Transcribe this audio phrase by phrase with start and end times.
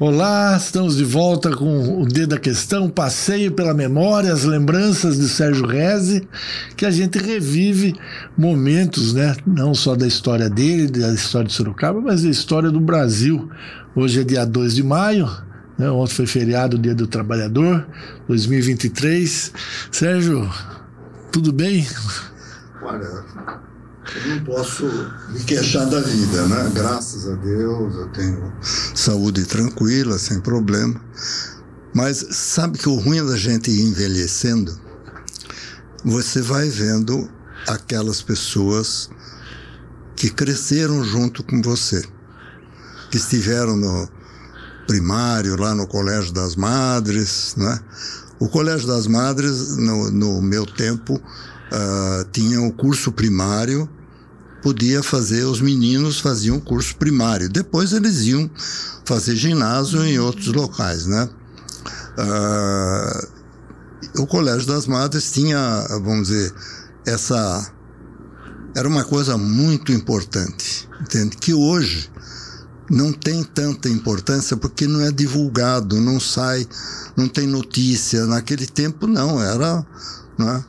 [0.00, 5.28] Olá, estamos de volta com o Dedo da Questão, passeio pela memória, as lembranças de
[5.28, 6.28] Sérgio Reze,
[6.76, 7.94] que a gente revive
[8.36, 9.36] momentos, né?
[9.46, 13.48] Não só da história dele, da história de Sorocaba, mas da história do Brasil.
[13.94, 15.30] Hoje é dia 2 de maio,
[15.78, 15.88] né?
[15.88, 17.86] ontem foi feriado, Dia do Trabalhador,
[18.26, 19.52] 2023.
[19.92, 20.50] Sérgio,
[21.30, 21.86] tudo bem?
[22.82, 23.63] Olha,
[24.16, 24.84] eu não posso
[25.30, 26.70] me queixar da vida, né?
[26.74, 28.52] Graças a Deus eu tenho
[28.94, 31.00] saúde tranquila, sem problema.
[31.94, 34.78] Mas sabe que o ruim da gente ir envelhecendo,
[36.04, 37.30] você vai vendo
[37.68, 39.08] aquelas pessoas
[40.16, 42.04] que cresceram junto com você,
[43.10, 44.08] que estiveram no
[44.86, 47.80] primário, lá no Colégio das Madres, né?
[48.38, 53.88] O Colégio das Madres, no, no meu tempo, uh, tinha o curso primário,
[54.64, 57.50] podia fazer, os meninos faziam curso primário.
[57.50, 58.50] Depois eles iam
[59.04, 61.28] fazer ginásio em outros locais, né?
[62.16, 66.54] Uh, o Colégio das Madres tinha, vamos dizer,
[67.04, 67.70] essa.
[68.74, 71.36] Era uma coisa muito importante, entende?
[71.36, 72.10] Que hoje
[72.90, 76.66] não tem tanta importância porque não é divulgado, não sai,
[77.14, 78.24] não tem notícia.
[78.24, 79.84] Naquele tempo, não, era.
[80.38, 80.64] Né?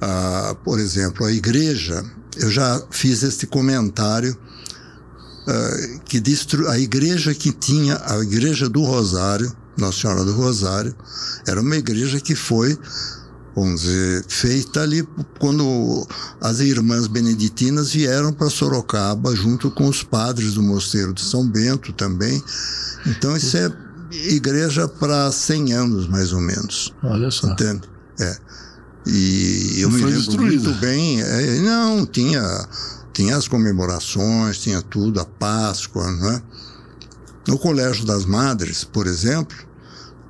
[0.00, 2.04] Ah, por exemplo, a igreja,
[2.36, 4.36] eu já fiz este comentário,
[5.46, 6.68] ah, que destru...
[6.68, 10.94] a igreja que tinha, a igreja do Rosário, Nossa Senhora do Rosário,
[11.46, 12.78] era uma igreja que foi,
[13.54, 15.06] vamos dizer, feita ali
[15.38, 16.06] quando
[16.40, 21.92] as irmãs beneditinas vieram para Sorocaba, junto com os padres do Mosteiro de São Bento
[21.92, 22.42] também.
[23.06, 23.70] Então, isso é
[24.12, 26.92] igreja para 100 anos, mais ou menos.
[27.02, 27.48] Olha só.
[27.48, 27.82] Entende?
[28.20, 28.36] É.
[29.06, 30.68] E eu Não me lembro destruída.
[30.68, 31.20] muito bem.
[31.22, 32.68] é, não, tinha,
[33.12, 36.42] tinha as comemorações, tinha tudo, a Páscoa, né?
[37.48, 39.56] No Colégio das Madres, por exemplo,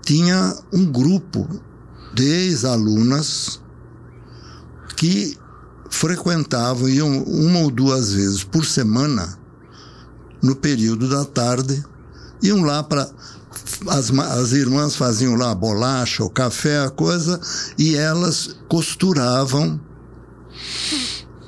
[0.02, 1.46] tinha um grupo
[2.14, 3.60] de ex-alunas
[4.96, 5.36] que
[5.90, 9.38] frequentavam, iam uma ou duas vezes por semana,
[10.42, 11.84] no período da tarde,
[12.42, 13.08] iam lá para
[13.88, 17.40] as, as irmãs faziam lá a bolacha, o café, a coisa,
[17.78, 19.80] e elas costuravam.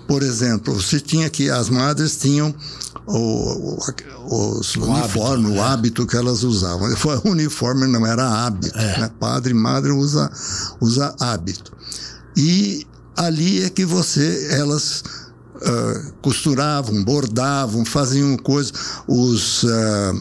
[0.07, 2.55] Por exemplo, você tinha que as madres tinham
[3.07, 3.79] o,
[4.27, 6.95] o, os uniformes, o hábito que elas usavam.
[6.97, 8.77] Foi uniforme, não era hábito.
[8.77, 9.11] Né?
[9.19, 10.31] Padre e madre usa,
[10.81, 11.73] usa hábito.
[12.37, 12.87] E
[13.17, 15.05] ali é que você, elas
[15.63, 18.73] ah, costuravam, bordavam, faziam coisas.
[19.07, 20.13] Os, ah,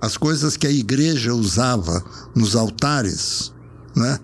[0.00, 2.02] as coisas que a igreja usava
[2.34, 3.52] nos altares,
[3.96, 4.18] né?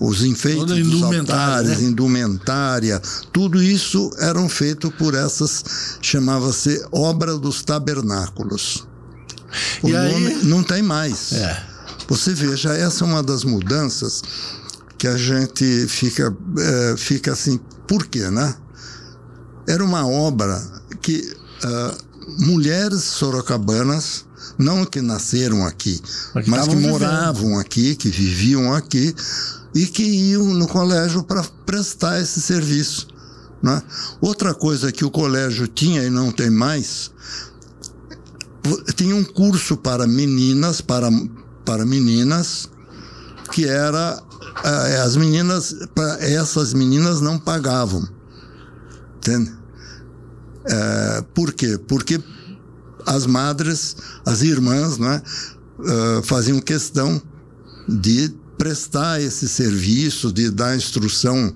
[0.00, 1.84] os enfeites Toda dos indumentária, altares, né?
[1.88, 3.02] indumentária,
[3.32, 8.86] tudo isso eram feito por essas, chamava-se Obra dos Tabernáculos.
[9.82, 11.32] O E aí- nome não tem mais.
[11.32, 11.64] É.
[12.08, 14.22] Você veja, essa é uma das mudanças
[14.96, 18.54] que a gente fica, eh, fica assim, por quê, né?
[19.68, 20.60] Era uma obra
[21.02, 21.94] que ah,
[22.38, 24.24] mulheres sorocabanas,
[24.58, 26.00] não que nasceram aqui,
[26.34, 26.90] Mas que mas que estavam vivendo.
[26.90, 29.14] moravam aqui, que viviam aqui
[29.74, 33.08] e que iam no colégio para prestar esse serviço.
[33.62, 33.82] Né?
[34.20, 37.10] Outra coisa que o colégio tinha e não tem mais,
[38.94, 41.10] tinha um curso para meninas, para,
[41.64, 42.68] para meninas,
[43.52, 44.22] que era
[44.64, 45.74] eh, as meninas,
[46.20, 48.06] essas meninas não pagavam.
[49.18, 49.52] Entende?
[50.66, 51.78] Eh, por quê?
[51.78, 52.20] Porque
[53.06, 55.22] as madres, as irmãs, né,
[55.84, 57.20] eh, faziam questão
[57.88, 61.52] de prestar esse serviço, de dar instrução,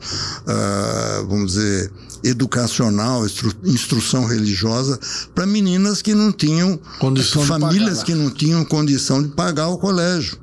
[0.47, 4.99] ah, vamos dizer, educacional, instru- instrução religiosa
[5.35, 8.05] para meninas que não tinham, Condição famílias pagar.
[8.07, 10.39] que não tinham condição de pagar o colégio.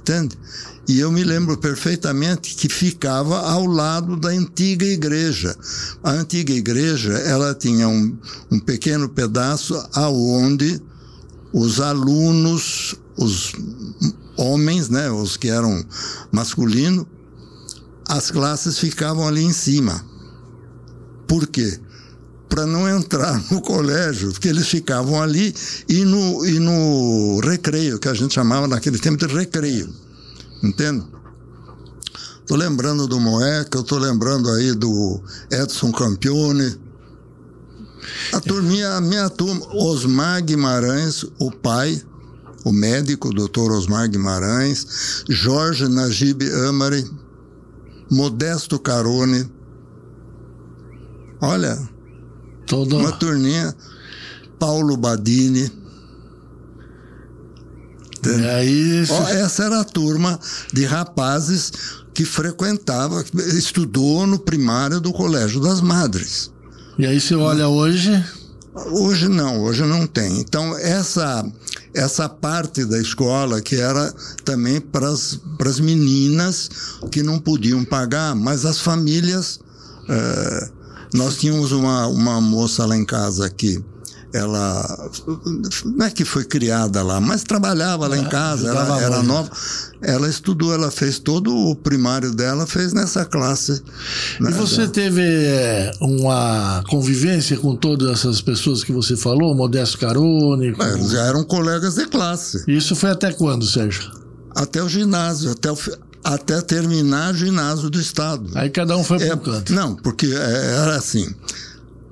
[0.00, 0.38] Entende?
[0.86, 5.56] E eu me lembro perfeitamente que ficava ao lado da antiga igreja.
[6.02, 8.16] A antiga igreja, ela tinha um,
[8.50, 10.80] um pequeno pedaço aonde
[11.52, 13.52] os alunos, os
[14.36, 15.82] homens, né, os que eram
[16.30, 17.06] masculinos,
[18.06, 20.04] as classes ficavam ali em cima.
[21.26, 21.78] Por quê?
[22.46, 25.54] Para não entrar no colégio, porque eles ficavam ali
[25.88, 30.03] e no, e no recreio, que a gente chamava naquele tempo de recreio.
[30.64, 31.04] Entende?
[32.46, 36.80] Tô lembrando do Moeca, eu tô lembrando aí do Edson Campione.
[38.32, 42.02] A turminha, a minha turma, Osmar Guimarães, o pai,
[42.64, 47.04] o médico, o doutor Osmar Guimarães, Jorge Najib Amari,
[48.10, 49.50] Modesto Carone.
[51.42, 51.78] Olha,
[52.66, 52.96] Todo...
[52.96, 53.74] uma turninha,
[54.58, 55.83] Paulo Badini.
[58.30, 59.12] É isso.
[59.12, 60.38] essa era a turma
[60.72, 61.72] de rapazes
[62.12, 63.24] que frequentava,
[63.56, 66.50] estudou no primário do Colégio das Madres.
[66.96, 68.24] E aí você olha hoje.
[68.92, 70.40] Hoje não, hoje não tem.
[70.40, 71.44] Então, essa,
[71.92, 74.12] essa parte da escola que era
[74.44, 76.70] também para as meninas
[77.10, 79.60] que não podiam pagar, mas as famílias.
[80.08, 80.70] É,
[81.14, 83.80] nós tínhamos uma, uma moça lá em casa que
[84.34, 85.10] ela
[85.84, 89.48] não é que foi criada lá, mas trabalhava lá em ah, casa, ela era nova.
[90.02, 93.80] Ela estudou, ela fez todo o primário dela, fez nessa classe.
[94.40, 99.98] Né, e você teve é, uma convivência com todas essas pessoas que você falou, Modesto
[99.98, 100.72] Carone?
[100.72, 100.82] Com...
[100.82, 102.64] Eles já eram colegas de classe.
[102.66, 104.10] Isso foi até quando, Sérgio?
[104.50, 105.78] Até o ginásio, até o,
[106.24, 108.50] até terminar o ginásio do Estado.
[108.56, 109.72] Aí cada um foi para é, um canto.
[109.72, 111.32] Não, porque é, era assim.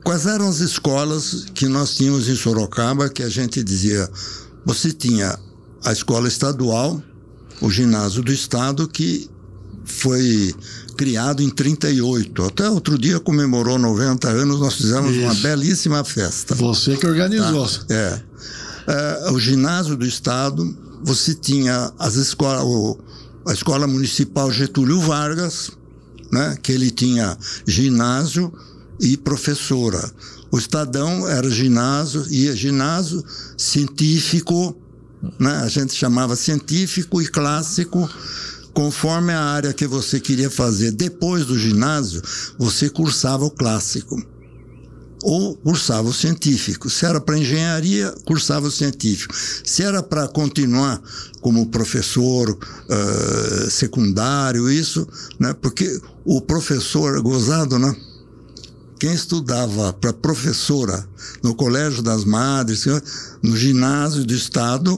[0.05, 4.09] Quais eram as escolas que nós tínhamos em Sorocaba que a gente dizia?
[4.65, 5.39] Você tinha
[5.85, 7.03] a escola estadual,
[7.61, 9.31] o ginásio do Estado, que
[9.85, 10.55] foi
[10.97, 12.45] criado em 38.
[12.45, 15.21] Até outro dia comemorou 90 anos, nós fizemos Isso.
[15.25, 16.55] uma belíssima festa.
[16.55, 17.67] Você que organizou.
[17.67, 17.95] Tá?
[17.95, 18.23] É.
[18.89, 19.31] é.
[19.31, 22.97] O ginásio do Estado, você tinha as escolas,
[23.47, 25.71] a Escola Municipal Getúlio Vargas,
[26.31, 28.53] né, que ele tinha ginásio,
[29.03, 30.11] e professora.
[30.51, 33.23] O Estadão era ginásio, ia ginásio
[33.59, 34.77] científico,
[35.39, 35.57] né?
[35.57, 38.09] a gente chamava científico e clássico,
[38.73, 40.93] conforme a área que você queria fazer.
[40.93, 42.23] Depois do ginásio,
[42.57, 44.17] você cursava o clássico
[45.23, 46.91] ou cursava o científico.
[46.91, 49.35] Se era para engenharia, cursava o científico.
[49.65, 51.01] Se era para continuar
[51.41, 55.07] como professor uh, secundário, isso,
[55.39, 55.55] né?
[55.55, 57.95] Porque o professor, gozado, né?
[59.03, 61.05] Quem estudava para professora
[61.43, 62.85] no Colégio das Madres,
[63.43, 64.97] no ginásio do Estado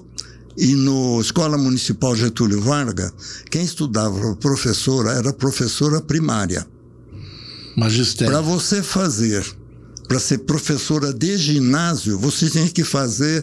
[0.58, 3.14] e no Escola Municipal Getúlio Vargas,
[3.50, 6.66] quem estudava para professora era professora primária.
[7.78, 8.30] Magistério.
[8.30, 9.42] Para você fazer,
[10.06, 13.42] para ser professora de ginásio, você tem que fazer,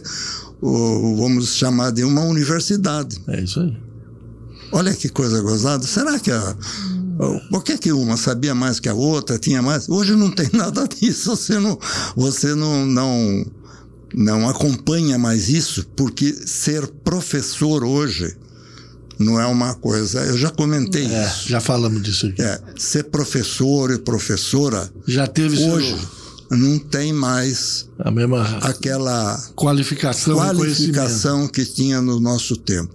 [0.60, 3.20] o, vamos chamar de uma universidade.
[3.26, 3.76] É isso aí.
[4.70, 5.84] Olha que coisa gozada.
[5.84, 6.56] Será que a,
[7.50, 9.88] por que, que uma sabia mais que a outra, tinha mais?
[9.88, 11.36] Hoje não tem nada disso.
[11.36, 11.78] Você não,
[12.16, 13.46] você não, não,
[14.14, 18.36] não acompanha mais isso, porque ser professor hoje
[19.18, 20.20] não é uma coisa.
[20.24, 21.48] Eu já comentei é, isso.
[21.48, 22.42] Já falamos disso aqui.
[22.42, 24.90] É, ser professor e professora.
[25.06, 25.96] Já teve hoje.
[25.96, 26.22] Seu
[26.56, 32.92] não tem mais a mesma aquela qualificação, qualificação que tinha no nosso tempo.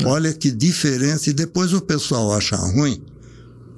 [0.00, 0.06] É.
[0.06, 1.30] Olha que diferença.
[1.30, 3.02] E depois o pessoal acha ruim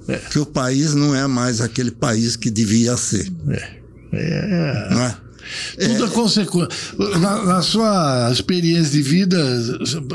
[0.08, 0.16] é.
[0.16, 3.30] que o país não é mais aquele país que devia ser.
[3.48, 3.80] É.
[4.12, 4.88] é.
[4.90, 5.16] Não é?
[5.78, 6.68] Tudo é, é consequência.
[7.20, 9.38] Na, na, sua experiência de vida,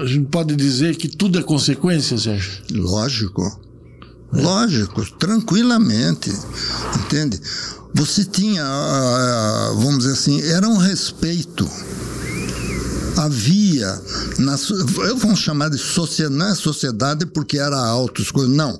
[0.01, 2.51] a gente pode dizer que tudo é consequência, Sérgio?
[2.71, 3.61] Lógico.
[4.33, 4.41] É.
[4.41, 6.31] Lógico, tranquilamente.
[6.99, 7.39] Entende?
[7.93, 11.69] Você tinha, ah, vamos dizer assim, era um respeito
[13.17, 14.01] havia,
[14.37, 14.55] na,
[15.07, 18.79] eu vou chamar de sociedade, não é sociedade porque era altos, não.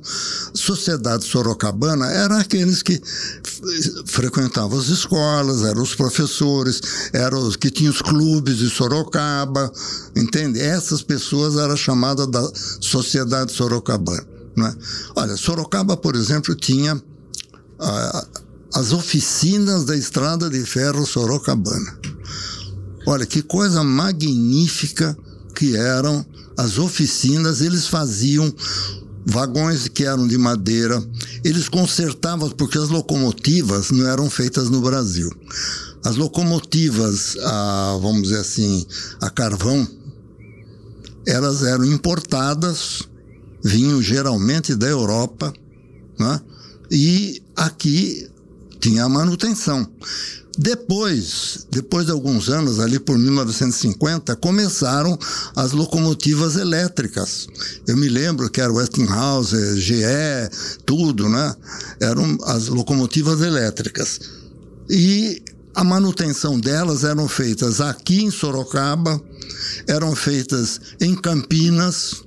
[0.54, 3.02] Sociedade sorocabana era aqueles que
[4.06, 6.82] frequentavam as escolas, eram os professores,
[7.14, 9.72] eram os que tinham os clubes de Sorocaba,
[10.16, 10.60] entende?
[10.60, 14.26] Essas pessoas eram chamadas da sociedade sorocabana.
[14.56, 14.76] Né?
[15.16, 17.02] Olha, Sorocaba, por exemplo, tinha
[17.80, 18.28] ah,
[18.74, 21.98] as oficinas da estrada de ferro Sorocabana.
[23.06, 25.18] Olha, que coisa magnífica
[25.56, 26.26] que eram
[26.58, 28.54] as oficinas, eles faziam
[29.26, 31.04] vagões que eram de madeira,
[31.44, 35.30] eles consertavam, porque as locomotivas não eram feitas no Brasil.
[36.04, 38.86] As locomotivas, a, vamos dizer assim,
[39.20, 39.88] a carvão,
[41.28, 43.08] elas eram importadas,
[43.64, 45.54] vinham geralmente da Europa,
[46.20, 46.42] né?
[46.90, 48.28] e aqui
[48.82, 49.88] tinha a manutenção.
[50.58, 55.18] Depois, depois de alguns anos, ali por 1950, começaram
[55.56, 57.48] as locomotivas elétricas.
[57.88, 60.04] Eu me lembro que era Westinghouse, GE,
[60.86, 61.56] tudo, né?
[62.02, 64.20] Eram as locomotivas elétricas.
[64.90, 65.42] E
[65.74, 69.22] a manutenção delas eram feitas aqui em Sorocaba,
[69.88, 72.26] eram feitas em Campinas,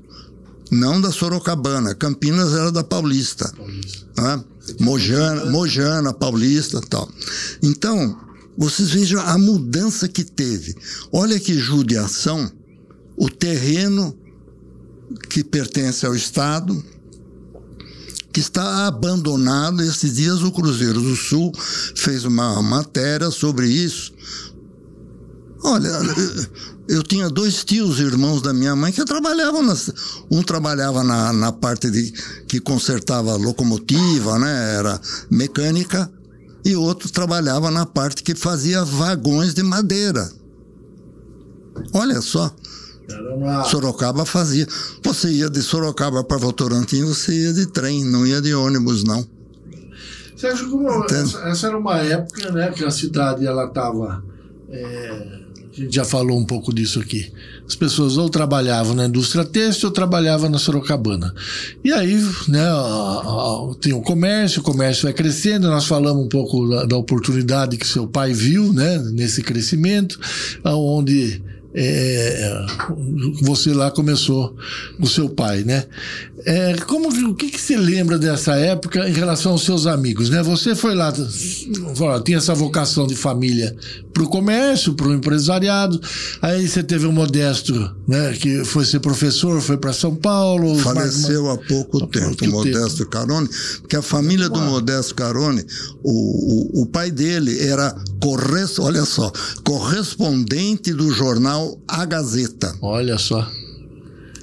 [0.70, 1.94] não da Sorocabana.
[1.94, 3.52] Campinas era da Paulista.
[3.54, 4.06] Paulista.
[4.16, 4.44] Né?
[4.80, 7.09] Mojana, Mojana, Paulista tal.
[7.62, 8.18] Então,
[8.56, 10.75] vocês vejam a mudança que teve.
[11.12, 12.50] Olha que judiação,
[13.16, 14.16] o terreno
[15.28, 16.83] que pertence ao Estado,
[18.33, 19.83] que está abandonado.
[19.83, 21.52] Esses dias o Cruzeiro do Sul
[21.94, 24.12] fez uma matéria sobre isso.
[25.62, 25.90] Olha,
[26.88, 29.90] eu tinha dois tios irmãos da minha mãe que trabalhavam nas,
[30.30, 32.12] um trabalhava na, na parte de
[32.46, 35.00] que consertava locomotiva, né, era
[35.30, 36.10] mecânica,
[36.64, 40.30] e outro trabalhava na parte que fazia vagões de madeira.
[41.92, 42.54] Olha só.
[43.70, 44.66] Sorocaba fazia.
[45.02, 49.26] Você ia de Sorocaba para Votorantim, você ia de trem, não ia de ônibus, não.
[50.36, 54.24] Sérgio, como essa, essa, era uma época né, que a cidade ela estava.
[54.70, 55.43] É,
[55.90, 57.33] já falou um pouco disso aqui.
[57.66, 61.35] As pessoas ou trabalhavam na indústria têxtil ou trabalhavam na Sorocabana.
[61.83, 62.16] E aí,
[62.49, 62.64] né,
[63.81, 65.69] tem o comércio, o comércio vai crescendo.
[65.69, 70.19] Nós falamos um pouco da, da oportunidade que seu pai viu, né, nesse crescimento,
[70.64, 71.43] onde
[71.75, 72.66] é,
[73.43, 74.54] você lá começou
[75.00, 75.85] o seu pai, né?
[76.46, 80.42] É, como, o que, que você lembra dessa época em relação aos seus amigos, né?
[80.42, 81.10] Você foi lá,
[82.22, 83.74] tinha essa vocação de família
[84.12, 85.98] para o comércio, para o empresariado.
[86.42, 87.74] Aí você teve o Modesto,
[88.06, 88.34] né?
[88.34, 90.78] Que foi ser professor, foi para São Paulo.
[90.78, 93.10] Faleceu há pouco há tempo, pouco Modesto tempo.
[93.10, 93.48] Carone,
[93.80, 95.64] porque a família do Modesto Carone,
[96.02, 99.32] o, o, o pai dele era corres, olha só,
[99.64, 102.74] correspondente do jornal A Gazeta.
[102.82, 103.48] Olha só.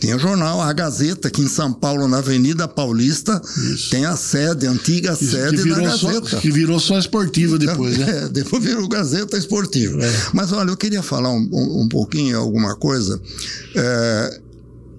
[0.01, 3.39] Tem o jornal A Gazeta, aqui em São Paulo, na Avenida Paulista,
[3.71, 3.91] Isso.
[3.91, 6.27] tem a sede, a antiga Isso, sede da Gazeta.
[6.27, 8.09] Só, que virou só esportiva depois, né?
[8.11, 10.03] É, depois virou Gazeta Esportiva.
[10.03, 10.11] É.
[10.33, 13.21] Mas olha, eu queria falar um, um, um pouquinho, alguma coisa.
[13.75, 14.41] É,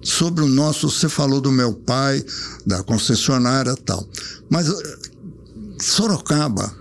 [0.01, 2.23] sobre o nosso, você falou do meu pai,
[2.65, 4.07] da concessionária tal.
[4.49, 4.71] Mas
[5.81, 6.73] Sorocaba,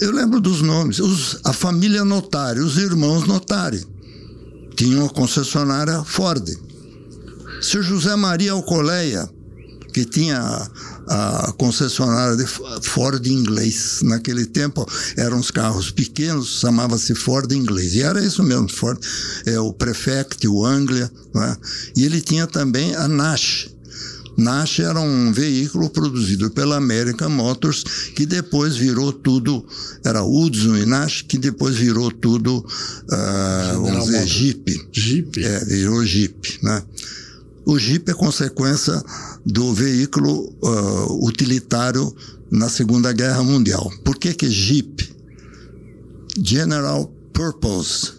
[0.00, 3.84] eu lembro dos nomes, os, a família Notari, os irmãos Notari,
[4.74, 6.67] tinham a concessionária Ford.
[7.60, 9.28] Seu José Maria Alcoleia,
[9.92, 10.38] que tinha
[11.08, 14.00] a, a concessionária de Ford inglês.
[14.02, 14.86] Naquele tempo
[15.16, 17.94] eram os carros pequenos, chamava-se Ford inglês.
[17.94, 18.98] E era isso mesmo, Ford,
[19.46, 21.10] é, o Prefect, o Anglia.
[21.34, 21.56] Né?
[21.96, 23.70] E ele tinha também a Nash.
[24.36, 27.82] Nash era um veículo produzido pela American Motors,
[28.14, 29.66] que depois virou tudo,
[30.04, 34.88] era Hudson e Nash, que depois virou tudo, uh, vamos dizer, Jeep.
[34.92, 35.44] Jeep?
[35.44, 36.80] É, virou Jeep, né?
[37.68, 38.98] O Jeep é consequência
[39.44, 42.10] do veículo uh, utilitário
[42.50, 43.92] na Segunda Guerra Mundial.
[44.02, 45.14] Por que que Jeep?
[46.42, 48.14] General Purpose.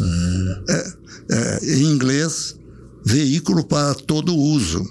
[0.00, 0.64] Hum.
[0.70, 0.92] É,
[1.32, 2.56] é, em inglês,
[3.04, 4.82] veículo para todo uso.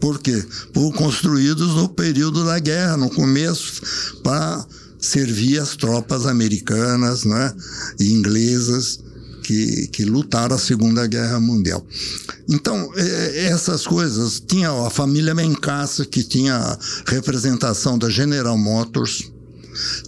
[0.00, 0.40] Por quê?
[0.72, 3.82] Foram construídos no período da guerra, no começo,
[4.22, 4.64] para
[5.00, 7.52] servir as tropas americanas né,
[7.98, 9.00] e inglesas
[9.50, 11.84] que, que lutaram a Segunda Guerra Mundial.
[12.48, 19.32] Então, é, essas coisas, tinha a família Mencassa, que tinha representação da General Motors,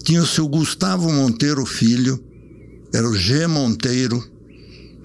[0.04, 2.22] tinha o seu Gustavo Monteiro Filho,
[2.94, 3.48] era o G.
[3.48, 4.22] Monteiro,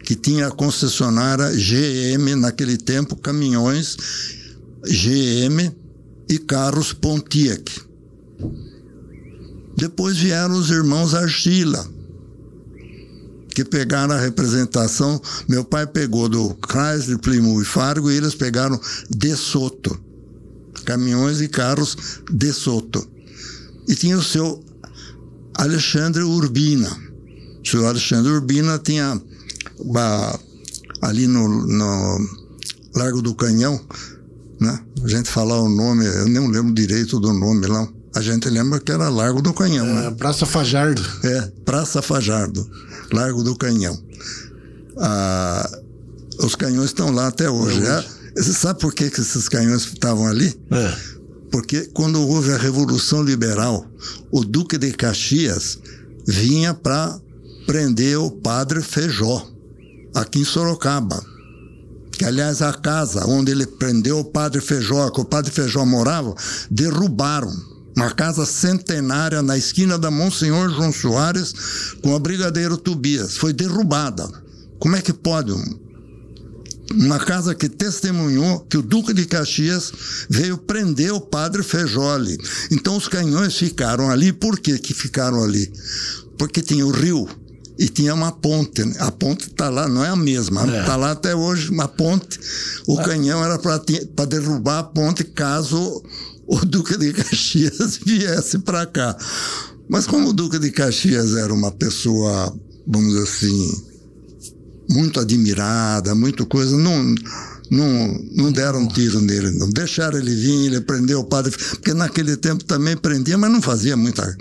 [0.04, 3.98] que tinha a concessionária GM, naquele tempo, caminhões
[4.84, 5.76] GM
[6.30, 7.72] e carros Pontiac.
[9.76, 11.88] Depois vieram os irmãos Argila,
[13.58, 15.20] que pegaram a representação.
[15.50, 20.00] Meu pai pegou do Chrysler, Plymouth e Fargo e eles pegaram de Soto.
[20.86, 21.98] Caminhões e carros
[22.32, 23.04] de Soto.
[23.88, 24.64] E tinha o seu
[25.56, 26.88] Alexandre Urbina.
[27.64, 29.20] O seu Alexandre Urbina tinha
[29.80, 30.40] uma,
[31.02, 32.30] ali no, no
[32.96, 33.82] Largo do Canhão,
[34.62, 34.80] né?
[35.04, 37.88] A gente falar o nome, eu nem lembro direito do nome lá.
[38.16, 40.12] A gente lembra que era Largo do Canhão, é, né?
[40.12, 41.02] Praça Fajardo.
[41.24, 42.70] É, Praça Fajardo.
[43.12, 43.98] Largo do Canhão.
[44.98, 45.80] Ah,
[46.40, 47.82] os canhões estão lá até hoje.
[47.86, 50.56] É, você sabe por que, que esses canhões estavam ali?
[50.72, 50.96] É.
[51.52, 53.86] Porque quando houve a Revolução Liberal,
[54.32, 55.80] o Duque de Caxias
[56.26, 57.20] vinha para
[57.66, 59.48] prender o padre Feijó,
[60.14, 61.24] aqui em Sorocaba.
[62.12, 66.34] Que, aliás, a casa onde ele prendeu o padre Feijó, que o padre Feijó morava,
[66.70, 67.54] derrubaram
[67.98, 71.52] uma casa centenária na esquina da Monsenhor João Soares
[72.04, 73.38] com a Brigadeiro Tobias.
[73.38, 74.30] Foi derrubada.
[74.78, 75.52] Como é que pode?
[76.92, 79.92] Uma casa que testemunhou que o Duque de Caxias
[80.30, 82.38] veio prender o padre Fejoli.
[82.70, 84.32] Então os canhões ficaram ali.
[84.32, 85.74] Por que, que ficaram ali?
[86.38, 87.28] Porque tinha o rio
[87.80, 88.84] e tinha uma ponte.
[89.00, 90.84] A ponte está lá, não é a mesma, está é.
[90.84, 92.40] Tá lá até hoje uma ponte.
[92.86, 93.04] O é.
[93.04, 96.04] canhão era para derrubar a ponte caso
[96.48, 99.16] o Duque de Caxias viesse para cá.
[99.90, 102.54] Mas como o Duque de Caxias era uma pessoa,
[102.88, 103.84] vamos dizer assim,
[104.90, 107.16] muito admirada, muito coisa, não,
[107.70, 111.94] não, não deram um tiro nele, não deixaram ele vir, ele prendeu o padre, porque
[111.94, 114.36] naquele tempo também prendia, mas não fazia muita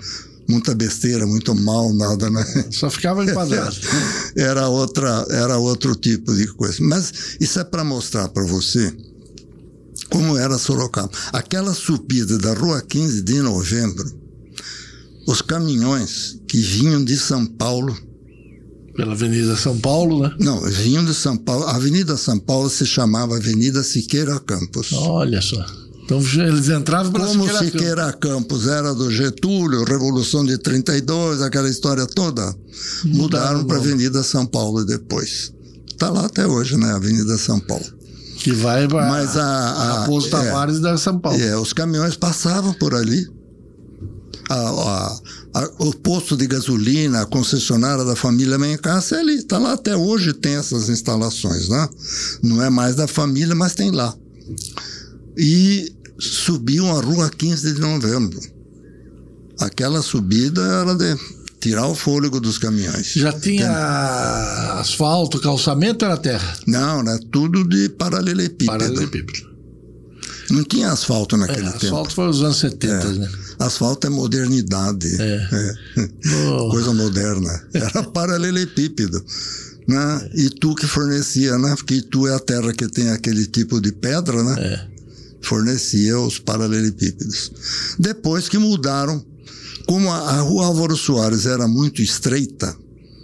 [0.49, 2.41] muita besteira, muito mal, nada, né?
[2.71, 3.75] Só ficava enquadrado.
[4.33, 6.77] era outra, era outro tipo de coisa.
[6.79, 7.11] Mas
[7.41, 8.95] isso é para mostrar para você
[10.09, 11.09] como era Sorocaba.
[11.33, 14.11] Aquela subida da Rua 15 de Novembro,
[15.27, 17.95] os caminhões que vinham de São Paulo
[18.97, 20.35] pela Avenida São Paulo, né?
[20.39, 21.65] Não, vinham de São Paulo.
[21.65, 24.91] A Avenida São Paulo se chamava Avenida Siqueira Campos.
[24.91, 25.63] Olha só.
[26.03, 31.69] Então eles entravam pela Como Siqueira, Siqueira Campos era do Getúlio, Revolução de 32, aquela
[31.69, 32.55] história toda,
[33.05, 35.53] mudaram, para Avenida São Paulo depois.
[35.91, 36.91] Está lá até hoje, né?
[36.91, 37.85] Avenida São Paulo.
[38.37, 41.41] Que vai para Mas a, a Raposo é, Tavares da São Paulo.
[41.41, 43.27] É, os caminhões passavam por ali.
[44.49, 45.19] A, a,
[45.55, 49.35] a, o posto de gasolina, a concessionária da família Mencassi é ali.
[49.35, 51.89] Está lá até hoje, tem essas instalações, né?
[52.43, 54.15] Não é mais da família, mas tem lá.
[55.37, 58.39] E subiam a rua 15 de novembro.
[59.59, 61.17] Aquela subida era de
[61.59, 63.13] tirar o fôlego dos caminhões.
[63.13, 64.79] Já tinha Tem...
[64.79, 66.57] asfalto, calçamento ou era terra?
[66.65, 68.77] Não, era tudo de paralelepípedo.
[68.77, 69.57] Paralelepípedo.
[70.49, 71.85] Não tinha asfalto naquele é, tempo.
[71.85, 73.11] Asfalto foi os anos 70, é.
[73.13, 73.29] né?
[73.59, 75.21] Asfalto é modernidade.
[75.21, 75.49] É.
[75.51, 76.09] é.
[76.49, 76.69] Oh.
[76.69, 77.67] Coisa moderna.
[77.73, 79.23] Era paralelepípedo.
[79.87, 80.29] Né?
[80.35, 81.75] E tu que fornecia, né?
[81.75, 84.55] Porque tu é a terra que tem aquele tipo de pedra, né?
[84.59, 84.97] É
[85.47, 87.51] fornecia os paralelepípedos.
[87.97, 89.23] Depois que mudaram,
[89.87, 92.75] como a, rua Álvaro Soares era muito estreita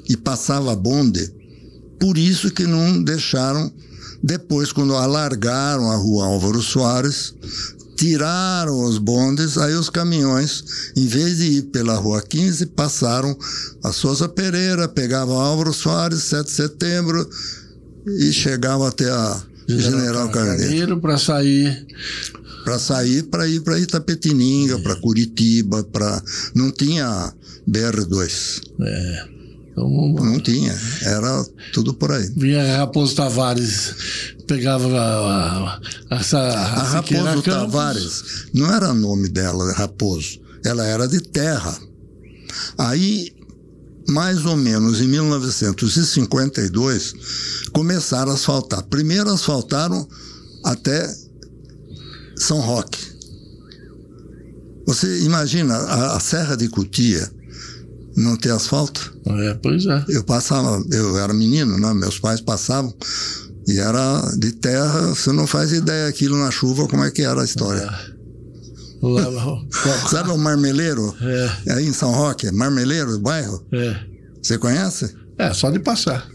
[0.10, 1.32] e passava bonde,
[2.00, 3.72] por isso que não deixaram.
[4.24, 7.36] Depois, quando alargaram a rua Álvaro Soares,
[7.98, 10.64] tiraram os bondes, aí os caminhões,
[10.96, 13.38] em vez de ir pela rua 15, passaram
[13.84, 17.30] a Souza Pereira, pegavam Álvaro Soares, 7 de setembro,
[18.08, 21.00] e chegavam até a General, General Carneiro.
[21.00, 21.86] para sair.
[22.64, 26.22] Para sair, para ir para Itapetininga, para Curitiba, para.
[26.56, 27.34] Não tinha
[27.70, 28.62] BR2.
[28.82, 29.34] É.
[29.74, 32.30] Então, não tinha, era tudo por aí.
[32.38, 35.80] Vinha Raposo Tavares, pegava a,
[36.12, 36.38] a, essa.
[36.38, 41.76] A, a Raposo Tavares, não era nome dela, Raposo, ela era de terra.
[42.78, 43.34] Aí
[44.14, 47.16] mais ou menos em 1952,
[47.74, 48.84] começaram a asfaltar.
[48.84, 50.08] Primeiro asfaltaram
[50.64, 51.12] até
[52.36, 53.00] São Roque.
[54.86, 57.28] Você imagina a, a Serra de Cutia
[58.16, 59.18] não ter asfalto?
[59.26, 60.06] É, pois é.
[60.08, 61.92] Eu passava, eu era menino, né?
[61.96, 62.94] meus pais passavam
[63.68, 67.42] e era de terra, você não faz ideia aquilo na chuva, como é que era
[67.42, 67.82] a história.
[67.82, 68.13] É.
[70.10, 71.14] Sabe o Marmeleiro?
[71.22, 71.74] É.
[71.74, 73.66] Aí em São Roque, Marmeleiro, bairro?
[73.74, 74.00] É.
[74.42, 75.14] Você conhece?
[75.38, 76.28] É, só de passar.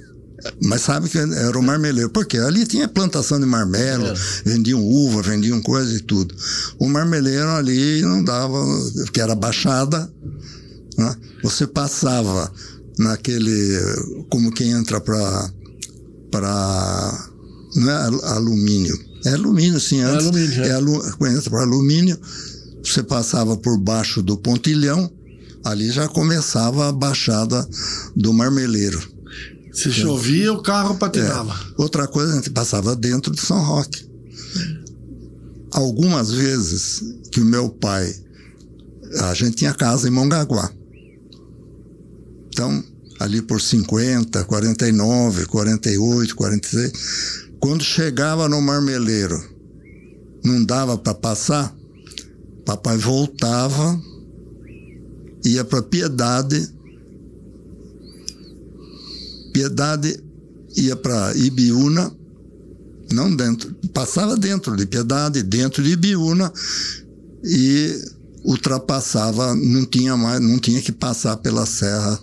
[0.62, 2.10] Mas sabe que era o marmeleiro.
[2.10, 4.14] Porque ali tinha plantação de marmelo, é.
[4.44, 6.34] vendiam uva, vendiam coisa e tudo.
[6.78, 8.64] O marmeleiro ali não dava,
[9.04, 10.10] porque era baixada.
[10.96, 11.16] Né?
[11.42, 12.52] Você passava
[12.98, 13.78] naquele.
[14.30, 15.52] Como quem entra para.
[16.30, 17.28] para
[17.74, 17.94] não é
[18.30, 18.98] alumínio.
[19.26, 20.00] É alumínio, sim.
[20.00, 20.62] Antes, é alumínio.
[20.62, 20.68] É.
[20.68, 22.18] É alu, entra para alumínio
[22.92, 25.10] você passava por baixo do pontilhão,
[25.64, 27.66] ali já começava a baixada
[28.14, 29.00] do marmeleiro.
[29.72, 31.52] Se chovia, o carro patinava.
[31.52, 31.82] É.
[31.82, 34.08] Outra coisa, a gente passava dentro de São Roque.
[35.70, 38.12] Algumas vezes que o meu pai,
[39.20, 40.72] a gente tinha casa em Mongaguá.
[42.48, 42.82] Então,
[43.20, 46.92] ali por 50, 49, 48, 46,
[47.60, 49.40] quando chegava no marmeleiro,
[50.44, 51.76] não dava para passar,
[52.68, 53.98] Papai voltava,
[55.42, 56.68] ia para Piedade,
[59.54, 60.22] Piedade
[60.76, 62.14] ia para Ibiúna,
[63.10, 66.52] não dentro, passava dentro de Piedade, dentro de Ibiúna
[67.42, 68.04] e
[68.44, 72.20] ultrapassava, não tinha mais, não tinha que passar pela serra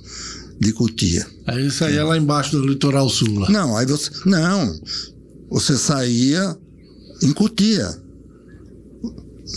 [0.59, 1.25] de Cutia.
[1.47, 2.03] Aí saía é.
[2.03, 3.39] lá embaixo do litoral sul.
[3.39, 3.49] Lá.
[3.49, 4.79] Não, aí você não,
[5.49, 6.55] você saía
[7.23, 8.04] em Cutia.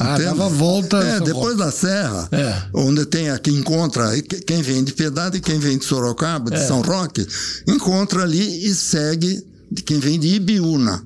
[0.00, 0.98] Ah, dava volta.
[0.98, 1.64] É, depois volta.
[1.64, 2.62] da serra, é.
[2.74, 4.10] onde tem aqui, encontra
[4.46, 6.66] quem vem de Piedade e quem vem de Sorocaba, de é.
[6.66, 7.26] São Roque,
[7.66, 11.02] encontra ali e segue de quem vem de Ibiúna.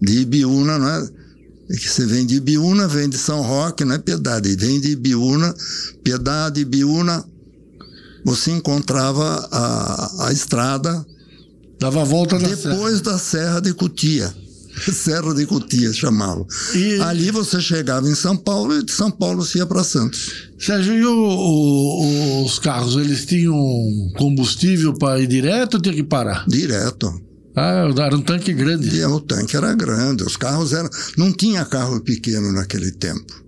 [0.00, 1.08] De Ibiúna, não é?
[1.68, 5.54] Que você vem de Ibiúna, vem de São Roque, não é Piedade, vem de Ibiúna,
[6.02, 7.24] Piedade, Ibiúna,
[8.24, 11.06] você encontrava a, a estrada.
[11.78, 13.12] Dava volta Depois serra.
[13.12, 14.34] da Serra de Cutia.
[14.92, 16.46] Serra de Cotia chamava.
[16.74, 17.00] E...
[17.00, 20.50] Ali você chegava em São Paulo e de São Paulo você ia para Santos.
[20.58, 23.54] Sérgio, e o, o, os carros, eles tinham
[24.16, 26.44] combustível para ir direto ou tinha que parar?
[26.46, 27.20] Direto.
[27.54, 28.94] Ah, era um tanque grande.
[28.96, 30.22] E o tanque era grande.
[30.22, 30.88] Os carros eram.
[31.16, 33.42] Não tinha carro pequeno naquele tempo.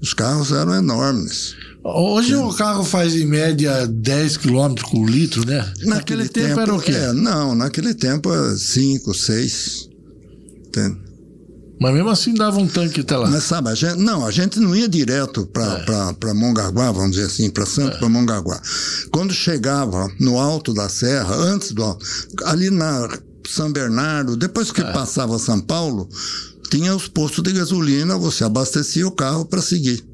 [0.00, 1.54] Os carros eram enormes.
[1.82, 5.58] Hoje o carro faz em média 10 km por litro, né?
[5.58, 6.92] Naquele, naquele tempo, tempo, era o quê?
[6.92, 9.87] É, não, naquele tempo 5, 6.
[10.78, 11.08] Entende?
[11.80, 13.30] Mas mesmo assim dava um tanque até lá.
[13.30, 16.34] Mas sabe, a gente, não, a gente não ia direto para é.
[16.34, 17.98] Mongaguá, vamos dizer assim, para Santo, é.
[17.98, 18.60] para Mongaguá.
[19.12, 21.96] Quando chegava no alto da serra, antes do
[22.44, 23.08] ali na
[23.48, 24.92] São Bernardo, depois que é.
[24.92, 26.08] passava São Paulo,
[26.68, 30.04] tinha os postos de gasolina, você abastecia o carro para seguir.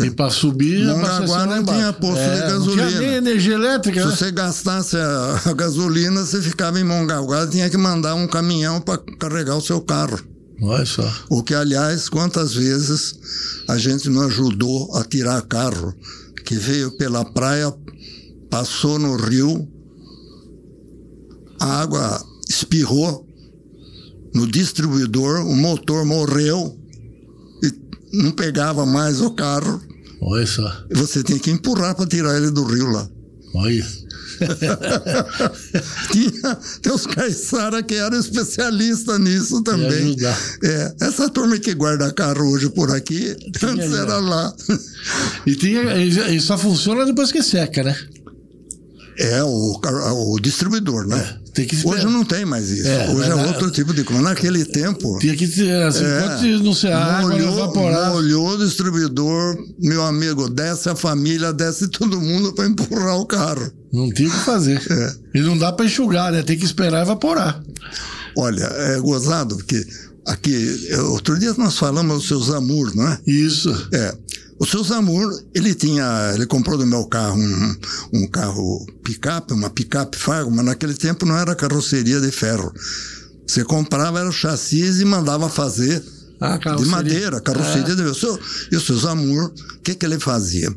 [0.00, 2.82] E para subir, Mongaguá não tinha posto é, de gasolina.
[2.82, 4.00] Não tinha nem energia elétrica.
[4.02, 4.16] Se né?
[4.16, 8.98] você gastasse a, a, gasolina, você ficava em Mongaguá, tinha que mandar um caminhão para
[9.18, 10.20] carregar o seu carro.
[10.60, 11.10] Olha só.
[11.30, 13.14] O que, aliás, quantas vezes
[13.68, 15.94] a gente não ajudou a tirar carro
[16.44, 17.72] que veio pela praia,
[18.50, 19.66] passou no rio,
[21.58, 23.26] a água espirrou
[24.34, 26.78] no distribuidor, o motor morreu
[28.12, 29.80] não pegava mais o carro.
[30.20, 30.84] Olha só.
[30.92, 33.08] Você tem que empurrar para tirar ele do rio lá.
[33.54, 34.02] Olha.
[36.10, 40.16] Tinha, tem os caiçara que eram especialistas nisso também.
[40.62, 44.52] É, essa turma que guarda carro hoje por aqui, tinha antes era lá.
[45.46, 47.96] E, tinha, e só funciona depois que seca, né?
[49.18, 49.80] É, o,
[50.32, 51.18] o distribuidor, né?
[51.18, 52.88] É, tem que Hoje não tem mais isso.
[52.88, 54.22] É, Hoje é outro tipo de coisa.
[54.22, 55.18] Naquele tempo.
[55.18, 58.10] Tinha que ter, assim, é, ser água, molhou, evaporar.
[58.10, 63.70] Molhou o distribuidor, meu amigo, desce a família, desce todo mundo para empurrar o carro.
[63.92, 64.82] Não tinha o que fazer.
[64.90, 65.38] É.
[65.38, 66.42] E não dá para enxugar, né?
[66.42, 67.62] Tem que esperar evaporar.
[68.36, 69.86] Olha, é gozado, porque
[70.26, 73.20] aqui, outro dia nós falamos do seu Zamur, não é?
[73.26, 73.88] Isso.
[73.92, 74.14] É.
[74.62, 77.76] O seu Zamur, ele tinha, ele comprou do meu carro um,
[78.12, 82.72] um carro picape, uma picape Fargo, mas naquele tempo não era carroceria de ferro.
[83.44, 86.00] Você comprava era o chassi e mandava fazer
[86.40, 87.96] ah, de madeira, carroceria é.
[87.96, 88.38] de ferro.
[88.70, 90.72] E o seu Zamur, o que, que ele fazia?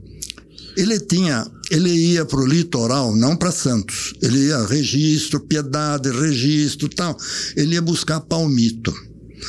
[0.76, 4.16] Ele tinha, ele ia para o litoral, não para Santos.
[4.20, 7.16] Ele ia registro, piedade, registro, tal.
[7.56, 8.92] Ele ia buscar palmito.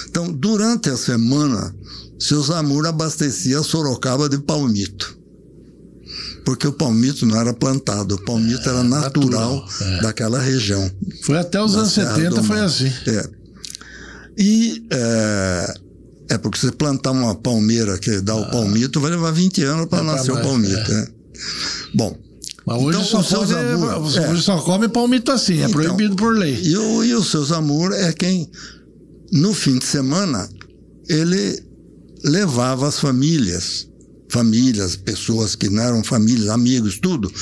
[0.09, 1.75] Então, durante a semana,
[2.19, 5.17] seu Zamur abastecia Sorocaba de palmito.
[6.45, 10.03] Porque o palmito não era plantado, o palmito é, era natural, natural é.
[10.03, 10.91] daquela região.
[11.23, 12.93] Foi até os anos 70, foi assim.
[13.07, 13.29] É.
[14.39, 15.75] E é,
[16.31, 18.37] é, porque você plantar uma palmeira que dá ah.
[18.37, 20.93] o palmito, vai levar 20 anos para nascer o palmito.
[20.93, 21.09] É.
[21.95, 22.17] Bom,
[22.67, 24.31] mas hoje, então, só, pode, amor, é.
[24.31, 26.61] hoje só come palmito assim, é então, proibido por lei.
[26.63, 28.51] E o, e o seu Zamur é quem,
[29.33, 30.49] no fim de semana,
[31.09, 31.63] ele
[32.25, 33.89] levava as famílias,
[34.29, 37.33] famílias, pessoas que não eram famílias, amigos, tudo,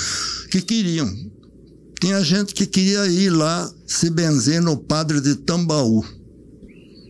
[0.50, 1.12] que queriam.
[2.00, 6.04] Tinha gente que queria ir lá se benzer no padre de Tambaú.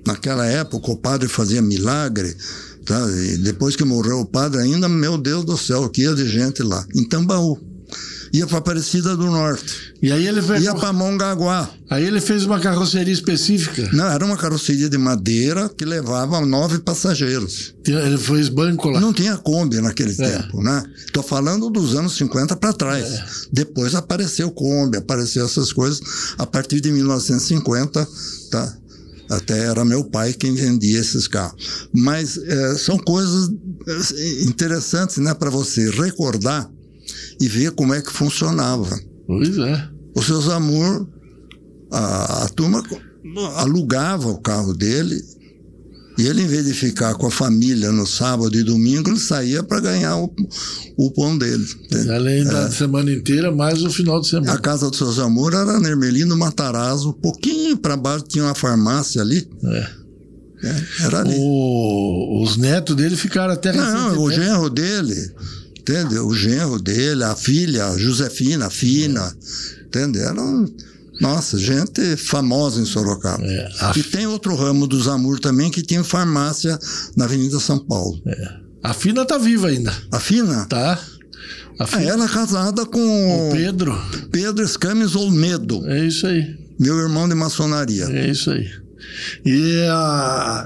[0.06, 2.36] Naquela época o padre fazia milagre,
[2.84, 3.00] tá?
[3.10, 6.62] E depois que morreu o padre ainda, meu Deus do céu, que ia de gente
[6.62, 7.73] lá, em Tambaú
[8.34, 9.94] ia para Aparecida do Norte.
[10.02, 10.40] E aí ele.
[10.60, 11.70] Ia para Mongaguá.
[11.88, 13.88] Aí ele fez uma carroceria específica?
[13.92, 17.74] Não, era uma carroceria de madeira que levava nove passageiros.
[17.86, 19.00] Ele fez banco lá?
[19.00, 20.30] Não tinha Kombi naquele é.
[20.30, 20.82] tempo, né?
[21.06, 23.04] Estou falando dos anos 50 para trás.
[23.04, 23.24] É.
[23.52, 26.00] Depois apareceu Kombi, apareceu essas coisas.
[26.36, 28.08] A partir de 1950,
[28.50, 28.76] tá?
[29.30, 31.88] Até era meu pai quem vendia esses carros.
[31.92, 33.48] Mas é, são coisas
[33.86, 36.68] é, interessantes né, para você recordar
[37.40, 38.98] e ver como é que funcionava.
[39.26, 39.88] Pois é.
[40.14, 41.06] O seu Zamor,
[41.90, 42.82] a, a turma
[43.56, 45.20] alugava o carro dele
[46.16, 49.64] e ele, em vez de ficar com a família no sábado e domingo, ele saía
[49.64, 50.32] para ganhar o,
[50.96, 51.66] o pão dele.
[52.08, 52.44] Além é.
[52.44, 54.52] da semana inteira, mais o final de semana.
[54.52, 58.54] A casa do seu Zamor era na Ermelino Matarazzo, um pouquinho para baixo tinha uma
[58.54, 59.48] farmácia ali.
[59.64, 59.88] É.
[60.62, 61.34] é era ali.
[61.36, 65.32] O, os netos dele ficaram até Não, o genro dele
[65.84, 66.26] entendeu?
[66.26, 69.36] O genro dele, a filha, Josefina, Fina,
[69.86, 70.22] entendeu?
[70.22, 70.64] Eram,
[71.20, 73.44] nossa, gente famosa em Sorocaba.
[73.44, 73.92] É, a...
[73.94, 76.78] E tem outro ramo do Zamur também que tinha farmácia
[77.16, 78.20] na Avenida São Paulo.
[78.26, 78.64] É.
[78.82, 79.92] A Fina tá viva ainda.
[80.10, 80.64] A Fina?
[80.66, 80.98] Tá.
[81.78, 82.02] A Fina...
[82.02, 83.48] Ah, ela é casada com...
[83.48, 83.98] O Pedro.
[84.30, 85.86] Pedro Escames Olmedo.
[85.88, 86.56] É isso aí.
[86.78, 88.04] Meu irmão de maçonaria.
[88.04, 88.68] É isso aí.
[89.44, 89.86] E